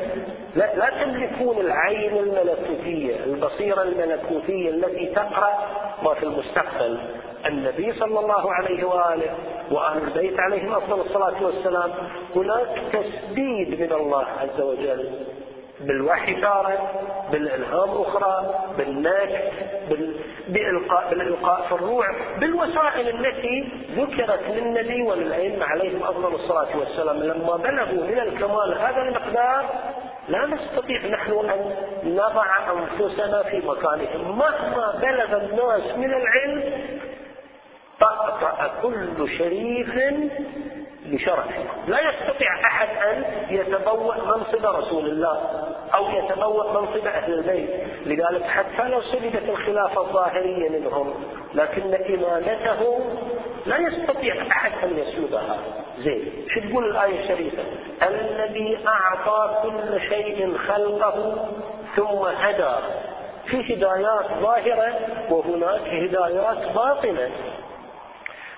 [0.57, 5.59] لا, لا تملكون العين الملكوتية البصيرة الملكوتية التي تقرأ
[6.03, 6.99] ما في المستقبل.
[7.47, 9.35] النبي صلى الله عليه وآله
[9.71, 11.91] وأهل البيت عليهم أفضل الصلاة والسلام
[12.37, 15.11] هناك تسديد من الله عز وجل
[15.81, 16.79] بالوحي تارة
[17.33, 19.53] بالإلهام أخرى بالنكت
[19.89, 22.07] بإلقاء, بالإلقاء في الروع
[22.39, 27.17] بالوسائل التي ذكرت للنبي وللأئمة عليهم أفضل الصلاة والسلام.
[27.23, 29.65] لما بلغوا من الكمال هذا المقدار
[30.29, 34.39] لا نستطيع نحن أن نضع أنفسنا في مكانهم.
[34.39, 36.63] مهما بلغ الناس من العلم
[38.01, 39.89] طأطأ كل شريف
[41.07, 45.41] بشرفه لا يستطيع أحد أن يتبوأ منصب رسول الله
[45.95, 47.71] أو يتبوأ منصب أهل البيت.
[48.07, 51.15] لذلك حتى لو سلبت الخلافة الظاهرية منهم
[51.55, 53.01] لكن إمامته
[53.67, 55.57] لا يستطيع أحد أن يسلبها.
[55.99, 57.63] زين شو تقول الآية الشريفة؟
[58.03, 61.49] الذي أعطى كل شيء خلقه
[61.97, 62.75] ثم هدى.
[63.47, 64.95] في هدايات ظاهرة
[65.31, 67.31] وهناك هدايات باطنة.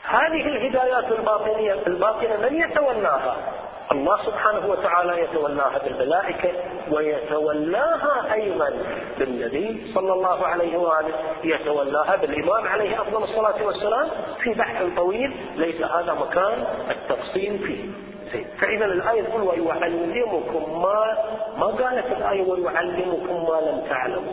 [0.09, 3.37] هذه الهدايات الباطنية الباطنة من يتولاها؟
[3.93, 6.51] الله سبحانه وتعالى يتولاها بالملائكة
[6.91, 8.71] ويتولاها أيضا
[9.19, 11.15] بالنبي صلى الله عليه وآله.
[11.45, 14.09] يتولاها بالإمام عليه أفضل الصلاة والسلام
[14.43, 15.37] في بحث طويل.
[15.57, 17.85] ليس هذا مكان التفصيل فيه.
[18.61, 21.19] فإذا الآية تقول ويعلمكم ما
[21.59, 24.33] ما قالت الآية ويعلمكم ما لم تعلموا.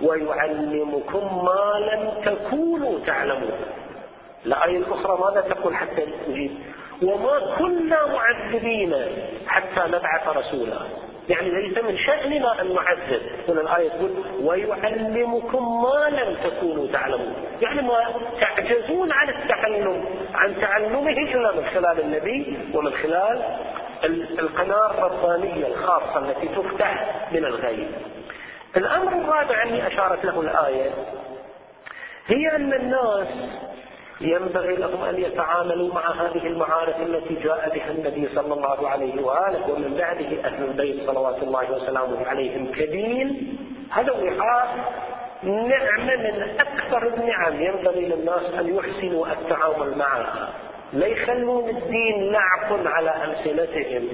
[0.00, 3.52] ويعلمكم ما لم تكونوا تعلمون.
[4.46, 6.50] الآية الأخرى ماذا تقول حتى نجيب؟
[7.02, 8.94] وما كنا معذبين
[9.46, 10.78] حتى نبعث رسولا.
[11.28, 13.22] يعني ليس من شأننا أن نعذب.
[13.48, 14.10] هنا الآية تقول
[14.42, 17.34] ويعلمكم ما لم تكونوا تعلمون.
[17.60, 18.04] يعني ما
[18.40, 23.42] تعجزون عن التعلم عن تعلمه إلا من خلال النبي ومن خلال
[24.38, 27.90] القناة الربانية الخاصة التي تفتح من الغيب.
[28.76, 30.90] الأمر الرابع الذي أشارت له الآية
[32.26, 33.28] هي أن الناس
[34.24, 39.72] ينبغي لهم أن يتعاملوا مع هذه المعارف التي جاء بها النبي صلى الله عليه وآله
[39.72, 43.58] ومن بعده أهل البيت صلوات الله وسلامه عليهم كدين
[43.90, 44.68] هذا وعاء
[45.42, 50.48] نعمة من أكثر النعم ينبغي للناس أن يحسنوا التعامل معها
[50.92, 54.08] لا يخلون الدين لعب على ألسنتهم.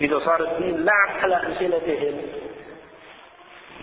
[0.00, 2.14] إذا صار الدين لعب على ألسنتهم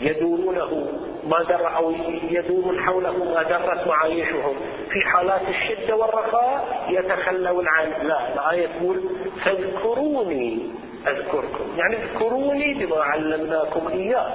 [0.02, 0.88] يدورونه
[1.28, 1.94] ما در أو
[2.30, 4.56] يدور حوله ما درت معايشهم.
[4.90, 9.04] في حالات الشدة والرخاء يتخلون عن لا الآية تقول
[9.46, 10.60] فاذكروني
[11.08, 11.78] أذكركم.
[11.78, 14.32] يعني اذكروني بما علمناكم إياه.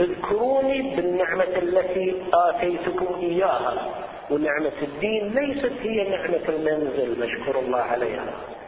[0.00, 3.88] اذكروني بالنعمة التي آتيتكم إياها.
[4.30, 8.24] ونعمة الدين ليست هي نعمة المنزل نشكر الله عليها.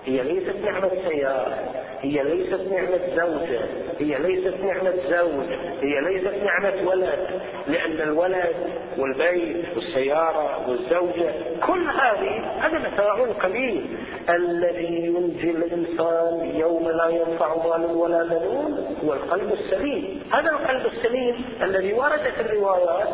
[0.06, 1.58] هي ليست نعمة سيارة
[2.00, 3.60] هي ليست نعمة زوجة
[3.98, 5.46] هي ليست نعمة زوج
[5.82, 7.18] هي ليست نعمة ولد
[7.66, 8.54] لأن الولد
[8.98, 11.32] والبيت والسيارة والزوجة
[11.66, 13.86] كل هذه هذا متاع قليل.
[14.28, 20.22] الذي ينجي الإنسان يوم لا ينفع مال ولا بنون هو القلب السليم.
[20.32, 23.08] هذا القلب السليم الذي ورد في الروايات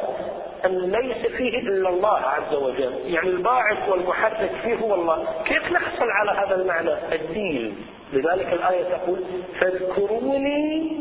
[0.65, 2.95] أن ليس فيه إلا الله عز وجل.
[3.05, 5.27] يعني الباعث والمحرك فيه هو الله.
[5.45, 7.77] كيف نحصل على هذا المعنى؟ الدين.
[8.13, 9.19] لذلك الآية تقول
[9.61, 10.93] فاذكروني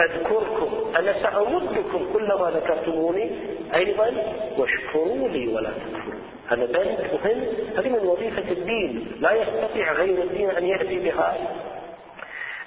[0.00, 0.92] أذكركم.
[0.98, 3.30] أنا سأمدكم كلما ذكرتموني
[3.74, 4.10] أيضا
[4.58, 6.20] واشكروا لي ولا تكفروا.
[6.48, 7.44] هذا بند مهم.
[7.76, 9.12] هذه من وظيفة الدين.
[9.20, 11.36] لا يستطيع غير الدين أن يأتي بها.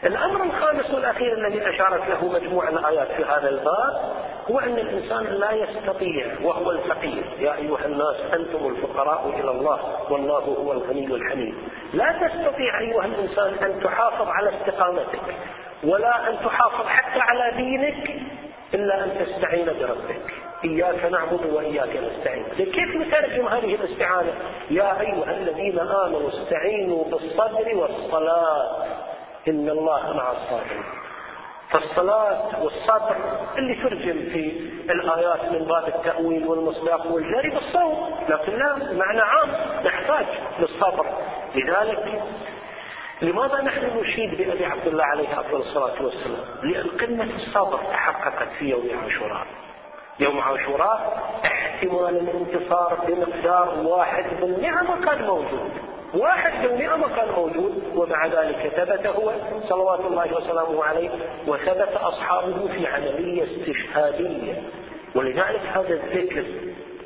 [0.03, 4.13] الأمر الخامس والأخير الذي أشارت له مجموعة الآيات في هذا الباب
[4.51, 7.23] هو أن الإنسان لا يستطيع وهو الفقير.
[7.39, 11.53] يا أيها الناس أنتم الفقراء إلى الله والله هو الغني الحميد.
[11.93, 15.35] لا تستطيع أيها الإنسان أن تحافظ على استقامتك
[15.83, 18.21] ولا أن تحافظ حتى على دينك
[18.73, 20.33] إلا أن تستعين بربك.
[20.63, 22.45] إياك نعبد وإياك نستعين.
[22.57, 24.33] كيف نترجم هذه الاستعانة؟
[24.69, 28.80] يا أيها الذين آمنوا استعينوا بالصبر والصلاة.
[29.47, 30.83] إن الله مع الصابرين.
[31.69, 33.15] فالصلاة والصبر
[33.57, 38.19] اللي ترجم في الآيات من باب التأويل والمصداق والجري بالصوم.
[38.29, 39.49] لكن لا معنى عام
[39.85, 40.25] نحتاج
[40.59, 41.05] للصبر.
[41.55, 42.23] لذلك
[43.21, 48.69] لماذا نحن نشيد بأبي عبد الله عليه أفضل الصلاة والسلام؟ لأن قمة الصبر تحققت في
[48.69, 49.47] يوم عاشوراء.
[50.19, 55.71] يوم عاشوراء احتمال الانتصار بمقدار واحد بالمئة ما كان موجود.
[56.13, 59.31] واحد بالمئة ما كان موجود ومع ذلك ثبت هو
[59.69, 61.09] صلوات الله وسلامه عليه
[61.47, 64.63] وثبت أصحابه في عملية استشهادية.
[65.15, 66.43] ولذلك هذا الذكر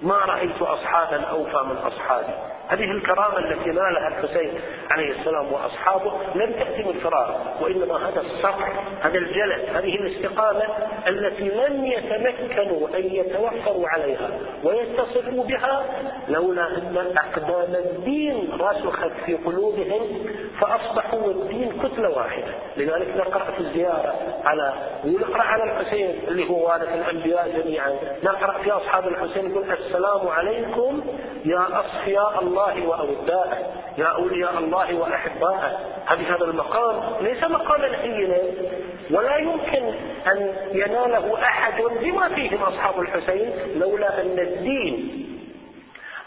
[0.05, 2.33] ما رأيت أصحابا أوفى من أصحابي.
[2.67, 4.59] هذه الكرامة التي نالها الحسين
[4.91, 8.65] عليه السلام وأصحابه لم تأتي من فراغ وإنما هذا الصبر
[9.01, 10.63] هذا الجلد هذه الاستقامة
[11.07, 14.29] التي لم يتمكنوا أن يتوفروا عليها
[14.63, 15.85] ويتصفوا بها
[16.27, 20.25] لولا أن أقدام الدين رسخت في قلوبهم
[20.61, 22.53] فأصبحوا الدين كتلة واحدة.
[22.77, 24.15] لذلك نقرأ في الزيارة
[24.45, 24.73] على
[25.05, 27.93] ونقرأ على الحسين اللي هو وارث الأنبياء جميعا.
[28.23, 29.63] نقرأ في أصحاب الحسين يقول
[29.95, 31.01] السلام عليكم
[31.45, 33.57] يا أصفياء الله وأوداءه
[33.97, 35.79] يا أولياء الله وأحباءه.
[36.05, 38.37] هذه هذا المقام ليس مقاما هينا
[39.11, 39.83] ولا يمكن
[40.27, 45.25] أن يناله أحد بما فيهم أصحاب الحسين لولا أن الدين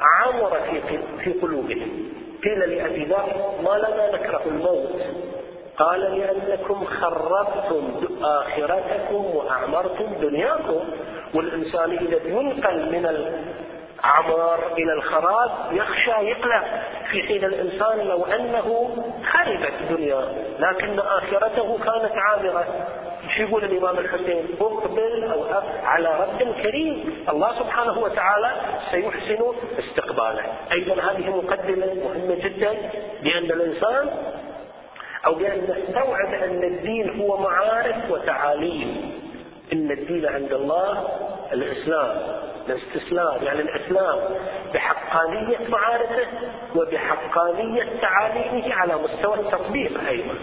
[0.00, 2.12] عمر في في قلوبهم.
[2.44, 5.02] قيل لأبي ذر ما لنا نكره الموت؟
[5.78, 10.80] قال لأنكم خربتم آخرتكم وأعمرتم دنياكم.
[11.34, 16.64] والإنسان إذا ينقل من العمار إلى الخراب يخشى يقلق.
[17.10, 18.96] في حين الإنسان لو أنه
[19.32, 22.64] خربت دنياه لكن آخرته كانت عامرة
[23.36, 25.44] شو يقول الإمام الحسين أقبل أو
[25.84, 27.24] على رب كريم.
[27.28, 28.52] الله سبحانه وتعالى
[28.90, 29.44] سيحسن
[29.78, 30.42] استقباله.
[30.72, 32.72] أيضا هذه مقدمة مهمة جدا
[33.22, 34.10] بأن الإنسان
[35.26, 39.12] أو بأن نستوعب أن الدين هو معارف وتعاليم.
[39.72, 41.08] إن الدين عند الله
[41.52, 44.18] الإسلام الاستسلام يعني الإسلام
[44.74, 46.26] بحقانية معارفه
[46.76, 50.34] وبحقانية تعاليمه على مستوى التطبيق أيضا.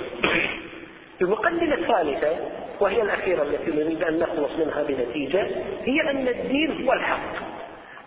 [1.22, 2.36] المقدمة الثالثة
[2.80, 5.48] وهي الأخيرة التي نريد أن نخلص منها بنتيجة
[5.84, 7.34] هي أن الدين هو الحق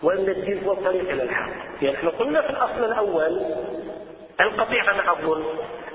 [0.03, 1.49] وأن الدين هو الطريق إلى الحق.
[1.81, 3.41] يعني إحنا قلنا في الأصل الأول
[4.41, 5.45] القطيعة مع الظلم.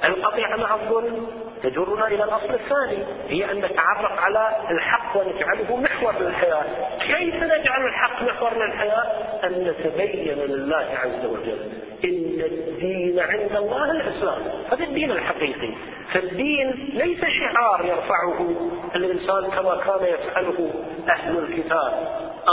[0.05, 1.27] القطيعة مع الظلم
[1.63, 6.65] تجرنا إلى الأصل الثاني هي أن نتعرف على الحق ونجعله محور للحياة.
[7.01, 9.05] كيف نجعل الحق محور للحياة؟
[9.45, 11.59] أن نتبين لله عز وجل
[12.05, 14.43] إن الدين عند الله الإسلام.
[14.73, 15.75] هذا الدين الحقيقي.
[16.13, 18.71] فالدين ليس شعار يرفعه.
[18.95, 20.71] الإنسان كما كان يفعله
[21.09, 21.93] أهل الكتاب.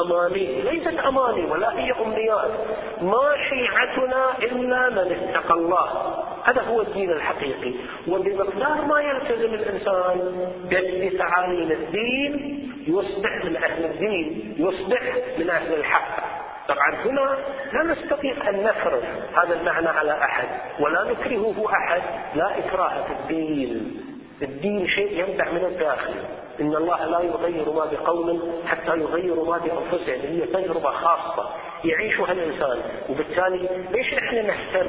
[0.06, 0.62] أماني.
[0.62, 2.52] ليست أماني ولا هي أمنيات.
[3.02, 5.87] ما شيعتنا إلا من اتقى الله.
[6.46, 7.73] هذا هو الدين الحقيقي.
[8.08, 15.02] وبمقدار ما يلتزم الإنسان بتعاليم الدين يصبح من أهل الدين يصبح
[15.39, 16.31] من أهل الحق.
[16.67, 17.37] طبعا هنا
[17.73, 19.04] لا نستطيع أن نفرض
[19.44, 20.48] هذا المعنى على أحد
[20.79, 22.02] ولا نكرهه أحد.
[22.35, 24.10] لا إكراه في الدين.
[24.42, 26.13] الدين شيء ينبع من الداخل.
[26.62, 30.21] إن الله لا يغير ما بقوم حتى يغيروا ما بأنفسهم.
[30.21, 31.50] هي تجربة خاصة
[31.85, 32.81] يعيشها الإنسان.
[33.10, 34.87] وبالتالي ليش إحنا نهتم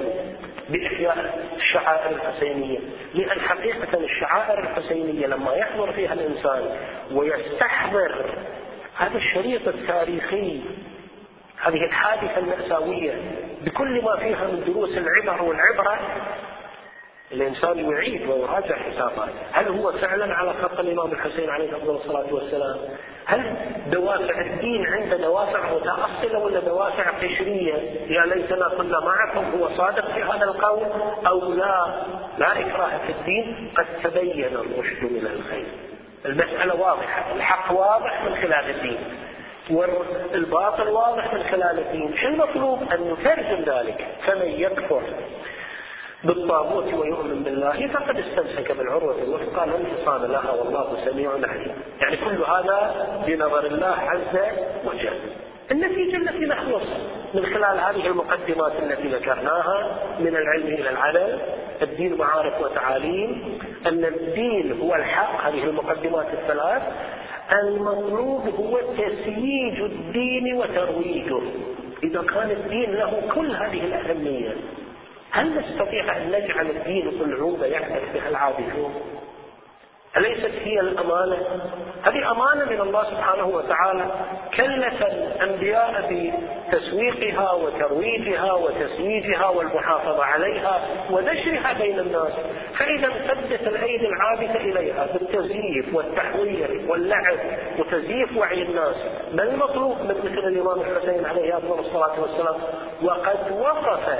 [0.68, 2.78] بإحياء الشعائر الحسينية؟
[3.14, 6.76] لأن حقيقة الشعائر الحسينية لما يحضر فيها الإنسان
[7.12, 8.24] ويستحضر
[8.96, 10.60] هذا الشريط التاريخي
[11.62, 13.12] هذه الحادثة المأساوية
[13.64, 16.00] بكل ما فيها من دروس العبر والعبرة
[17.32, 22.76] الإنسان يعيد ويراجع حساباته هل هو فعلا على خط الإمام الحسين عليه أفضل الصلاة والسلام؟
[23.26, 23.56] هل
[23.86, 27.74] دوافع الدين عنده دوافع متأصلة ولا دوافع قشرية؟
[28.08, 30.86] يا ليتنا كنا معكم هو صادق في هذا القول
[31.26, 31.94] أو لا؟
[32.38, 33.72] لا إكراه في الدين.
[33.76, 35.66] قد تبين الرشد من الخير.
[36.26, 37.32] المسألة واضحة.
[37.36, 38.98] الحق واضح من خلال الدين.
[39.70, 42.16] والباطل واضح من خلال الدين.
[42.16, 44.06] شو المطلوب أن نترجم ذلك.
[44.26, 45.02] فمن يكفر
[46.24, 47.86] بالطاغوت ويؤمن بالله.
[47.86, 51.72] فقد استمسك بالعروة الوثقى لا انفصام لها والله سميع عليم.
[52.00, 54.36] يعني كل هذا بنظر الله عز
[54.84, 55.20] وجل.
[55.70, 56.84] النتيجة التي نخلص
[57.34, 61.38] من خلال هذه المقدمات التي ذكرناها من العلم إلى العمل
[61.82, 66.82] الدين معارف وتعاليم أن الدين هو الحق هذه المقدمات الثلاث.
[67.62, 71.40] المطلوب هو تسييج الدين وترويجه.
[72.02, 74.56] إذا كان الدين له كل هذه الأهمية
[75.32, 78.94] هل نستطيع أن نجعل الدين صلعوبة يعبث بها العابثون؟
[80.16, 81.36] أليست هي الأمانة؟
[82.02, 84.04] هذه أمانة من الله سبحانه وتعالى
[84.56, 90.80] كلف الأنبياء بتسويقها وترويجها وتسييجها والمحافظة عليها
[91.10, 92.32] ونشرها بين الناس
[92.78, 97.38] فإذا امتدت الأيدي العابثة إليها بالتزييف والتحوير واللعب
[97.78, 98.96] وتزييف وعي الناس
[99.34, 102.56] ما المطلوب من مثل الإمام الحسين عليه أفضل الصلاة والسلام
[103.02, 104.18] وقد وقف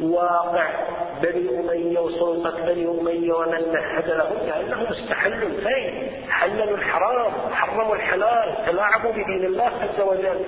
[0.00, 0.70] واقع.
[1.22, 8.56] بني أمية وسلطة بني أمية ومن مهد لهم لأنهم استحلوا الفيل حللوا الحرام حرموا الحلال
[8.66, 10.40] تلاعبوا بدين الله عز وجل.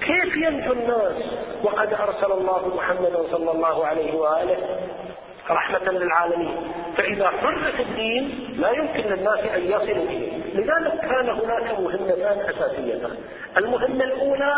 [0.00, 1.16] كيف ينجو الناس؟
[1.62, 4.56] وقد أرسل الله محمدا صلى الله عليه وآله
[5.50, 6.72] رحمة للعالمين.
[6.96, 10.32] فإذا حرف الدين لا يمكن للناس أن يصلوا إليه.
[10.54, 13.16] لذلك كان هناك مهمتان أساسيتان.
[13.56, 14.56] المهمة الأولى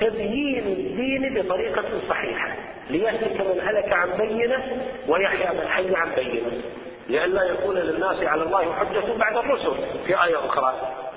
[0.00, 2.55] تبيين الدين بطريقة صحيحة.
[2.90, 4.64] ليهلك من هلك عن بينة
[5.08, 6.62] ويحيى من حي عن بينة.
[7.08, 9.72] لئلا يكون للناس على الله حجة بعد الرسل
[10.06, 10.74] في آية أخرى.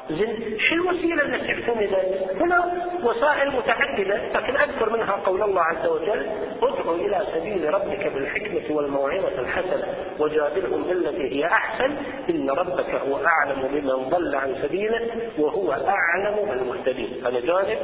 [0.09, 6.29] زين شو الوسيلة التي اعتمدت؟ هنا وسائل متعددة لكن أذكر منها قول الله عز وجل
[6.63, 9.87] ادعو إلى سبيل ربك بالحكمة والموعظة الحسنة
[10.19, 11.95] وجادلهم بالتي هي أحسن.
[12.29, 15.07] إن ربك هو أعلم بمن ضل عن سبيله
[15.37, 17.25] وهو أعلم بالمهتدين.
[17.25, 17.77] هذا جانب.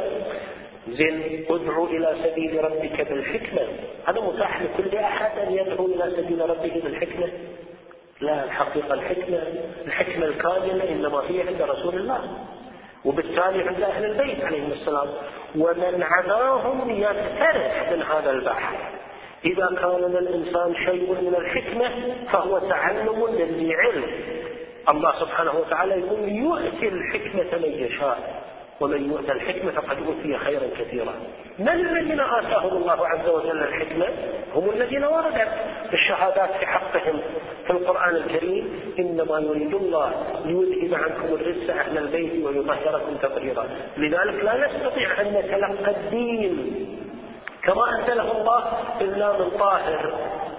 [0.88, 3.61] زين ادعو إلى سبيل ربك بالحكمة.
[4.07, 7.29] هذا متاح لكل أحد أن يدعو إلى سبيل ربه بالحكمة.
[8.21, 9.43] لا الحقيقة الحكمة
[9.86, 12.19] الحكمة الكاملة إنما هي عند رسول الله.
[13.05, 15.07] وبالتالي عند أهل البيت عليهم السلام.
[15.55, 18.75] ومن عداهم يفترح من هذا البحر
[19.45, 24.03] إذا كان للإنسان شيء من الحكمة فهو تعلم للعلم علم.
[24.89, 28.43] الله سبحانه وتعالى يقول يؤتي الحكمة من يشاء.
[28.80, 31.13] ومن يؤتى الحكمة فقد أوتي خيرا كثيرا.
[31.59, 34.05] من الذين آتاهم الله عز وجل الحكمة؟
[34.55, 35.47] هم الذين وردت
[35.93, 37.19] الشهادات في حقهم
[37.65, 40.11] في القرآن الكريم إنما يريد الله
[40.45, 43.65] ليذهب عنكم الرجس أهل البيت ويطهركم تطهيرا.
[43.97, 46.86] لذلك لا نستطيع أن نتلقى الدين
[47.63, 48.63] كما أنزله الله
[49.01, 50.13] إلا من طاهر.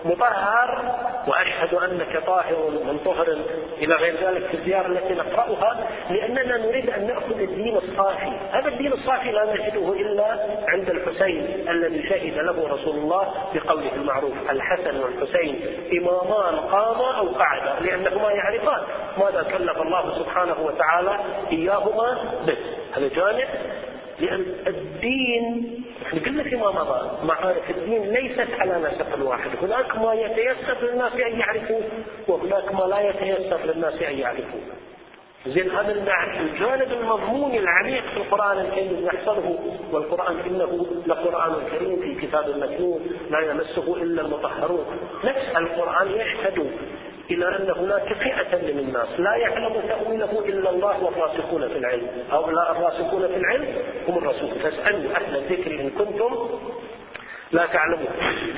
[0.06, 0.94] مطهر
[1.26, 3.38] وأشهد أنك طاهر من طهر
[3.78, 8.32] إلى غير ذلك في الزيارة التي نقرأها لأننا نريد أن نأخذ الدين الصافي.
[8.52, 10.38] هذا الدين الصافي لا نجده إلا
[10.68, 15.60] عند الحسين الذي شهد له رسول الله بقوله المعروف الحسن والحسين
[15.92, 18.82] إمامان قاما أو قعدا لأنهما يعرفان
[19.18, 21.18] ماذا كلف الله سبحانه وتعالى
[21.52, 22.56] إياهما به.
[22.96, 23.48] هذا جانب
[24.20, 25.84] لأن الدين
[26.26, 31.82] قلنا فيما مضى معارف الدين ليست على نسق واحد هناك ما يتيسر للناس أن يعرفوه
[32.28, 34.60] وهناك ما لا يتيسر للناس أن يعرفوه.
[35.46, 35.92] زين هذا
[36.40, 39.58] الجانب المضموني العميق في القرآن الكريم نحصله
[39.92, 43.00] والقرآن إنه لقرآن كريم في كتاب مكنون
[43.30, 44.86] لا يمسه إلا المطهرون.
[45.24, 46.70] نفس القرآن يشهد
[47.30, 52.08] إلى أن هناك فئة من الناس لا يعلم تأويله إلا الله والراسخون في العلم.
[52.30, 53.66] هؤلاء الراسخون في العلم
[54.08, 54.50] هم الرسول.
[54.62, 56.48] فاسألوا أهل الذكر إن كنتم
[57.52, 58.08] لا تعلمون.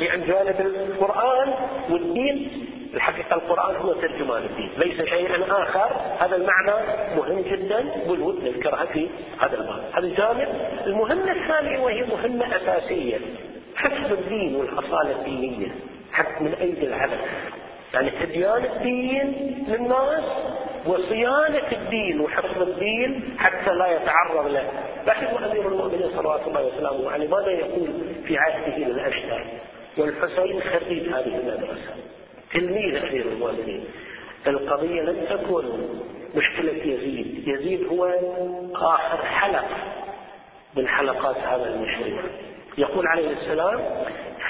[0.00, 1.54] لأن جانب القرآن
[1.90, 2.64] والدين
[2.94, 5.90] الحقيقة القرآن هو ترجمان الدين ليس شيئا آخر.
[6.20, 9.08] هذا المعنى مهم جدا والود نذكرها في
[9.40, 9.82] هذا الباب.
[9.92, 10.48] هذا الجانب
[10.86, 13.18] المهمة الثانية وهي مهمة أساسية.
[13.76, 15.68] حفظ الدين والأصالة الدينية.
[16.12, 17.20] حتى من أيدي العبث
[17.94, 20.24] يعني تبيان الدين للناس
[20.86, 24.70] وصيانة الدين وحفظ الدين حتى لا يتعرض له.
[25.06, 27.88] لاحظوا أمير المؤمنين صلوات الله وسلامه عليه ماذا يقول
[28.26, 29.44] في عهده للأشتر؟
[29.96, 31.94] والحسين خريج هذه المدرسة.
[32.52, 33.84] تلميذ أمير المؤمنين.
[34.46, 35.64] القضية لم تكن
[36.34, 37.48] مشكلة يزيد.
[37.48, 38.14] يزيد هو
[38.74, 39.66] آخر حلق
[40.76, 42.20] من حلقات هذا المشروع.
[42.78, 43.80] يقول عليه السلام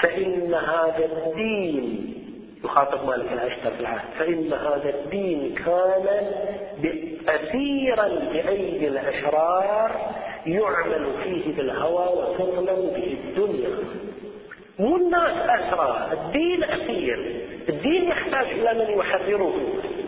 [0.01, 2.18] فإن هذا الدين
[2.63, 4.09] يخاطب مالك الأشتر في العهد.
[4.19, 6.05] فإن هذا الدين كان
[7.27, 9.91] أثيرا بأيدي الأشرار
[10.45, 13.69] يعمل فيه بالهوى وتظلم به الدنيا.
[14.79, 17.45] مو الناس أسرى الدين أسير.
[17.69, 19.53] الدين يحتاج إلى من يحرره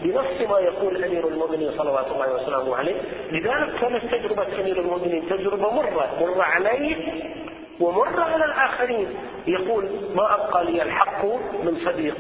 [0.03, 2.95] بنص ما يقول أمير المؤمنين صلوات الله وسلامه عليه
[3.31, 6.95] لذلك كانت تجربة أمير المؤمنين تجربة مرة مرة عليه
[7.79, 9.07] ومر على الآخرين.
[9.47, 11.25] يقول ما أبقى لي الحق
[11.63, 12.15] من صديق.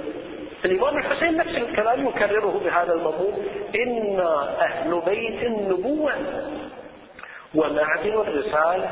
[0.65, 3.45] الإمام الحسين نفس الكلام يكرره بهذا المضمون
[3.75, 6.13] إنا أهل بيت النبوة
[7.55, 8.89] ومعدن الرسالة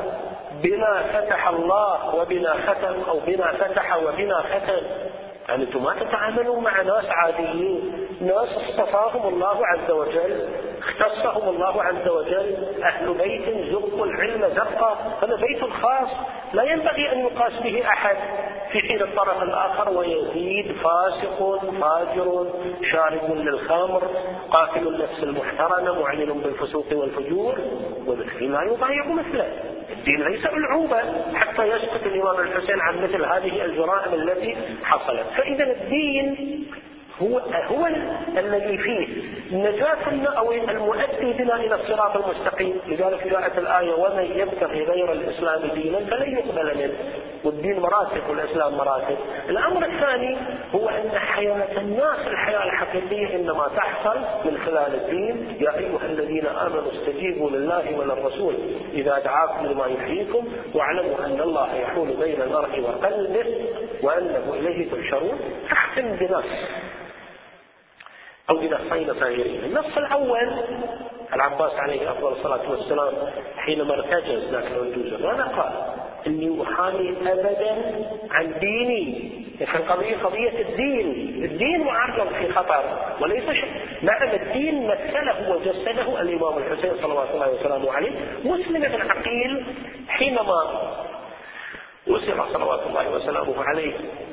[0.62, 4.86] بنا فتح الله وبنا ختم أو بنا فتح وبنا ختم.
[5.48, 10.48] يعني أنتم ما تتعاملوا مع ناس عاديين ناس اصطفاهم الله عز وجل
[10.78, 12.56] اختصهم الله عز وجل.
[12.82, 16.08] أهل بيت زقوا العلم زقا هذا بيت خاص.
[16.52, 18.16] لا ينبغي أن يقاس به أحد.
[18.72, 22.46] في حين الطرف الآخر ويزيد فاسق فاجر
[22.92, 24.02] شارب للخمر
[24.50, 27.58] قاتل النفس المحترمة معلن بالفسوق والفجور
[28.06, 29.48] وبالتالي لا يضايق مثله.
[29.90, 31.02] الدين ليس ألعوبة
[31.34, 35.26] حتى يسقط الإمام الحسين عن مثل هذه الجرائم التي حصلت.
[35.36, 36.66] فإذا الدين
[37.22, 37.86] هو هو
[38.38, 39.06] الذي فيه
[39.52, 42.80] نجاة أو المؤدي بنا إلى الصراط المستقيم.
[42.86, 46.94] لذلك جاءت الآية ومن يبتغي غير الإسلام دينا فلن يقبل منه.
[47.44, 49.16] والدين مراتب والإسلام مراتب.
[49.48, 50.36] الأمر الثاني
[50.74, 55.56] هو أن حياة الناس الحياة الحقيقية إنما تحصل من خلال الدين.
[55.60, 58.54] يا أيها الذين آمنوا استجيبوا لله وللرسول
[58.92, 60.48] إذا دعاكم لما يحييكم.
[60.74, 63.64] واعلموا أن الله يحول بين المرء وقلبه
[64.02, 65.40] وأنه إليه تحشرون.
[65.70, 66.44] تختم بنص
[68.50, 69.64] أو بنصين صغيرين.
[69.64, 70.52] النص الأول
[71.34, 73.12] العباس عليه أفضل الصلاة والسلام
[73.56, 79.30] حينما ارتجز ذاك الأندوزة ماذا قال؟ إني أحامي أبدا عن ديني.
[79.60, 81.44] القضية قضية الدين.
[81.44, 82.82] الدين معرض في خطر.
[83.20, 83.44] وليس
[84.02, 88.10] نعم الدين مثله وجسده الإمام الحسين صلوات الله وسلامه عليه.
[88.44, 89.64] مسلم بن عقيل
[90.08, 90.90] حينما
[92.08, 93.92] أسر صلوات الله وسلامه عليه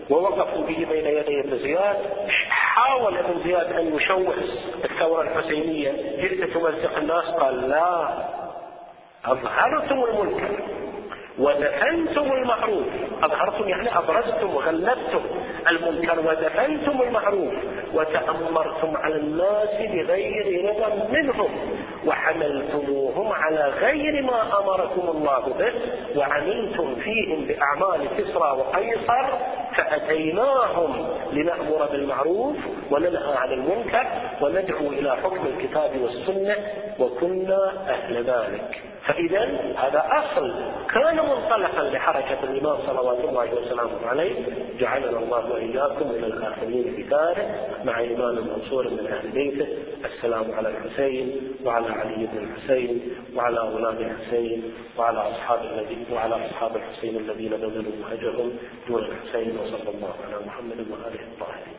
[0.09, 1.97] ووقفوا به بين يدي ابن زياد
[2.49, 4.33] حاول ابن زياد أن يشوه
[4.83, 5.91] الثورة الحسينية.
[5.91, 8.09] جئت تمزق الناس؟ قال لا
[9.25, 10.59] أظهرتم المنكر
[11.39, 12.87] ودفنتم المعروف.
[13.23, 15.21] أظهرتم يعني أبرزتم وغلبتم
[15.67, 16.19] المنكر.
[16.19, 17.53] ودفنتم المعروف
[17.93, 21.49] وتأمرتم على الناس بغير رضا منهم
[22.05, 25.73] وحملتموهم على غير ما أمركم الله به
[26.19, 29.25] وعملتم فيهم بأعمال كسرى وقيصر
[29.75, 32.57] فأتيناهم لنأمر بالمعروف
[32.91, 34.07] وننهى عن المنكر
[34.41, 36.55] وندعو إلى حكم الكتاب والسنة
[36.99, 38.86] وكنا أهل ذلك.
[39.07, 39.43] فإذا
[39.77, 40.53] هذا أصل
[40.93, 44.35] كان منطلقا لحركة الإمام صلوات الله وسلامه عليه
[44.79, 49.67] جعلنا الله وإياكم من الآخرين بذلك مع إمام منصور من أهل بيته
[50.05, 53.01] السلام على الحسين وعلى علي بن الحسين
[53.35, 59.89] وعلى أولاد الحسين وعلى أصحاب الذين وعلى أصحاب الحسين الذين بذلوا أجرهم دون الحسين وصلى
[59.95, 61.77] الله على محمد وآله الطاهرين.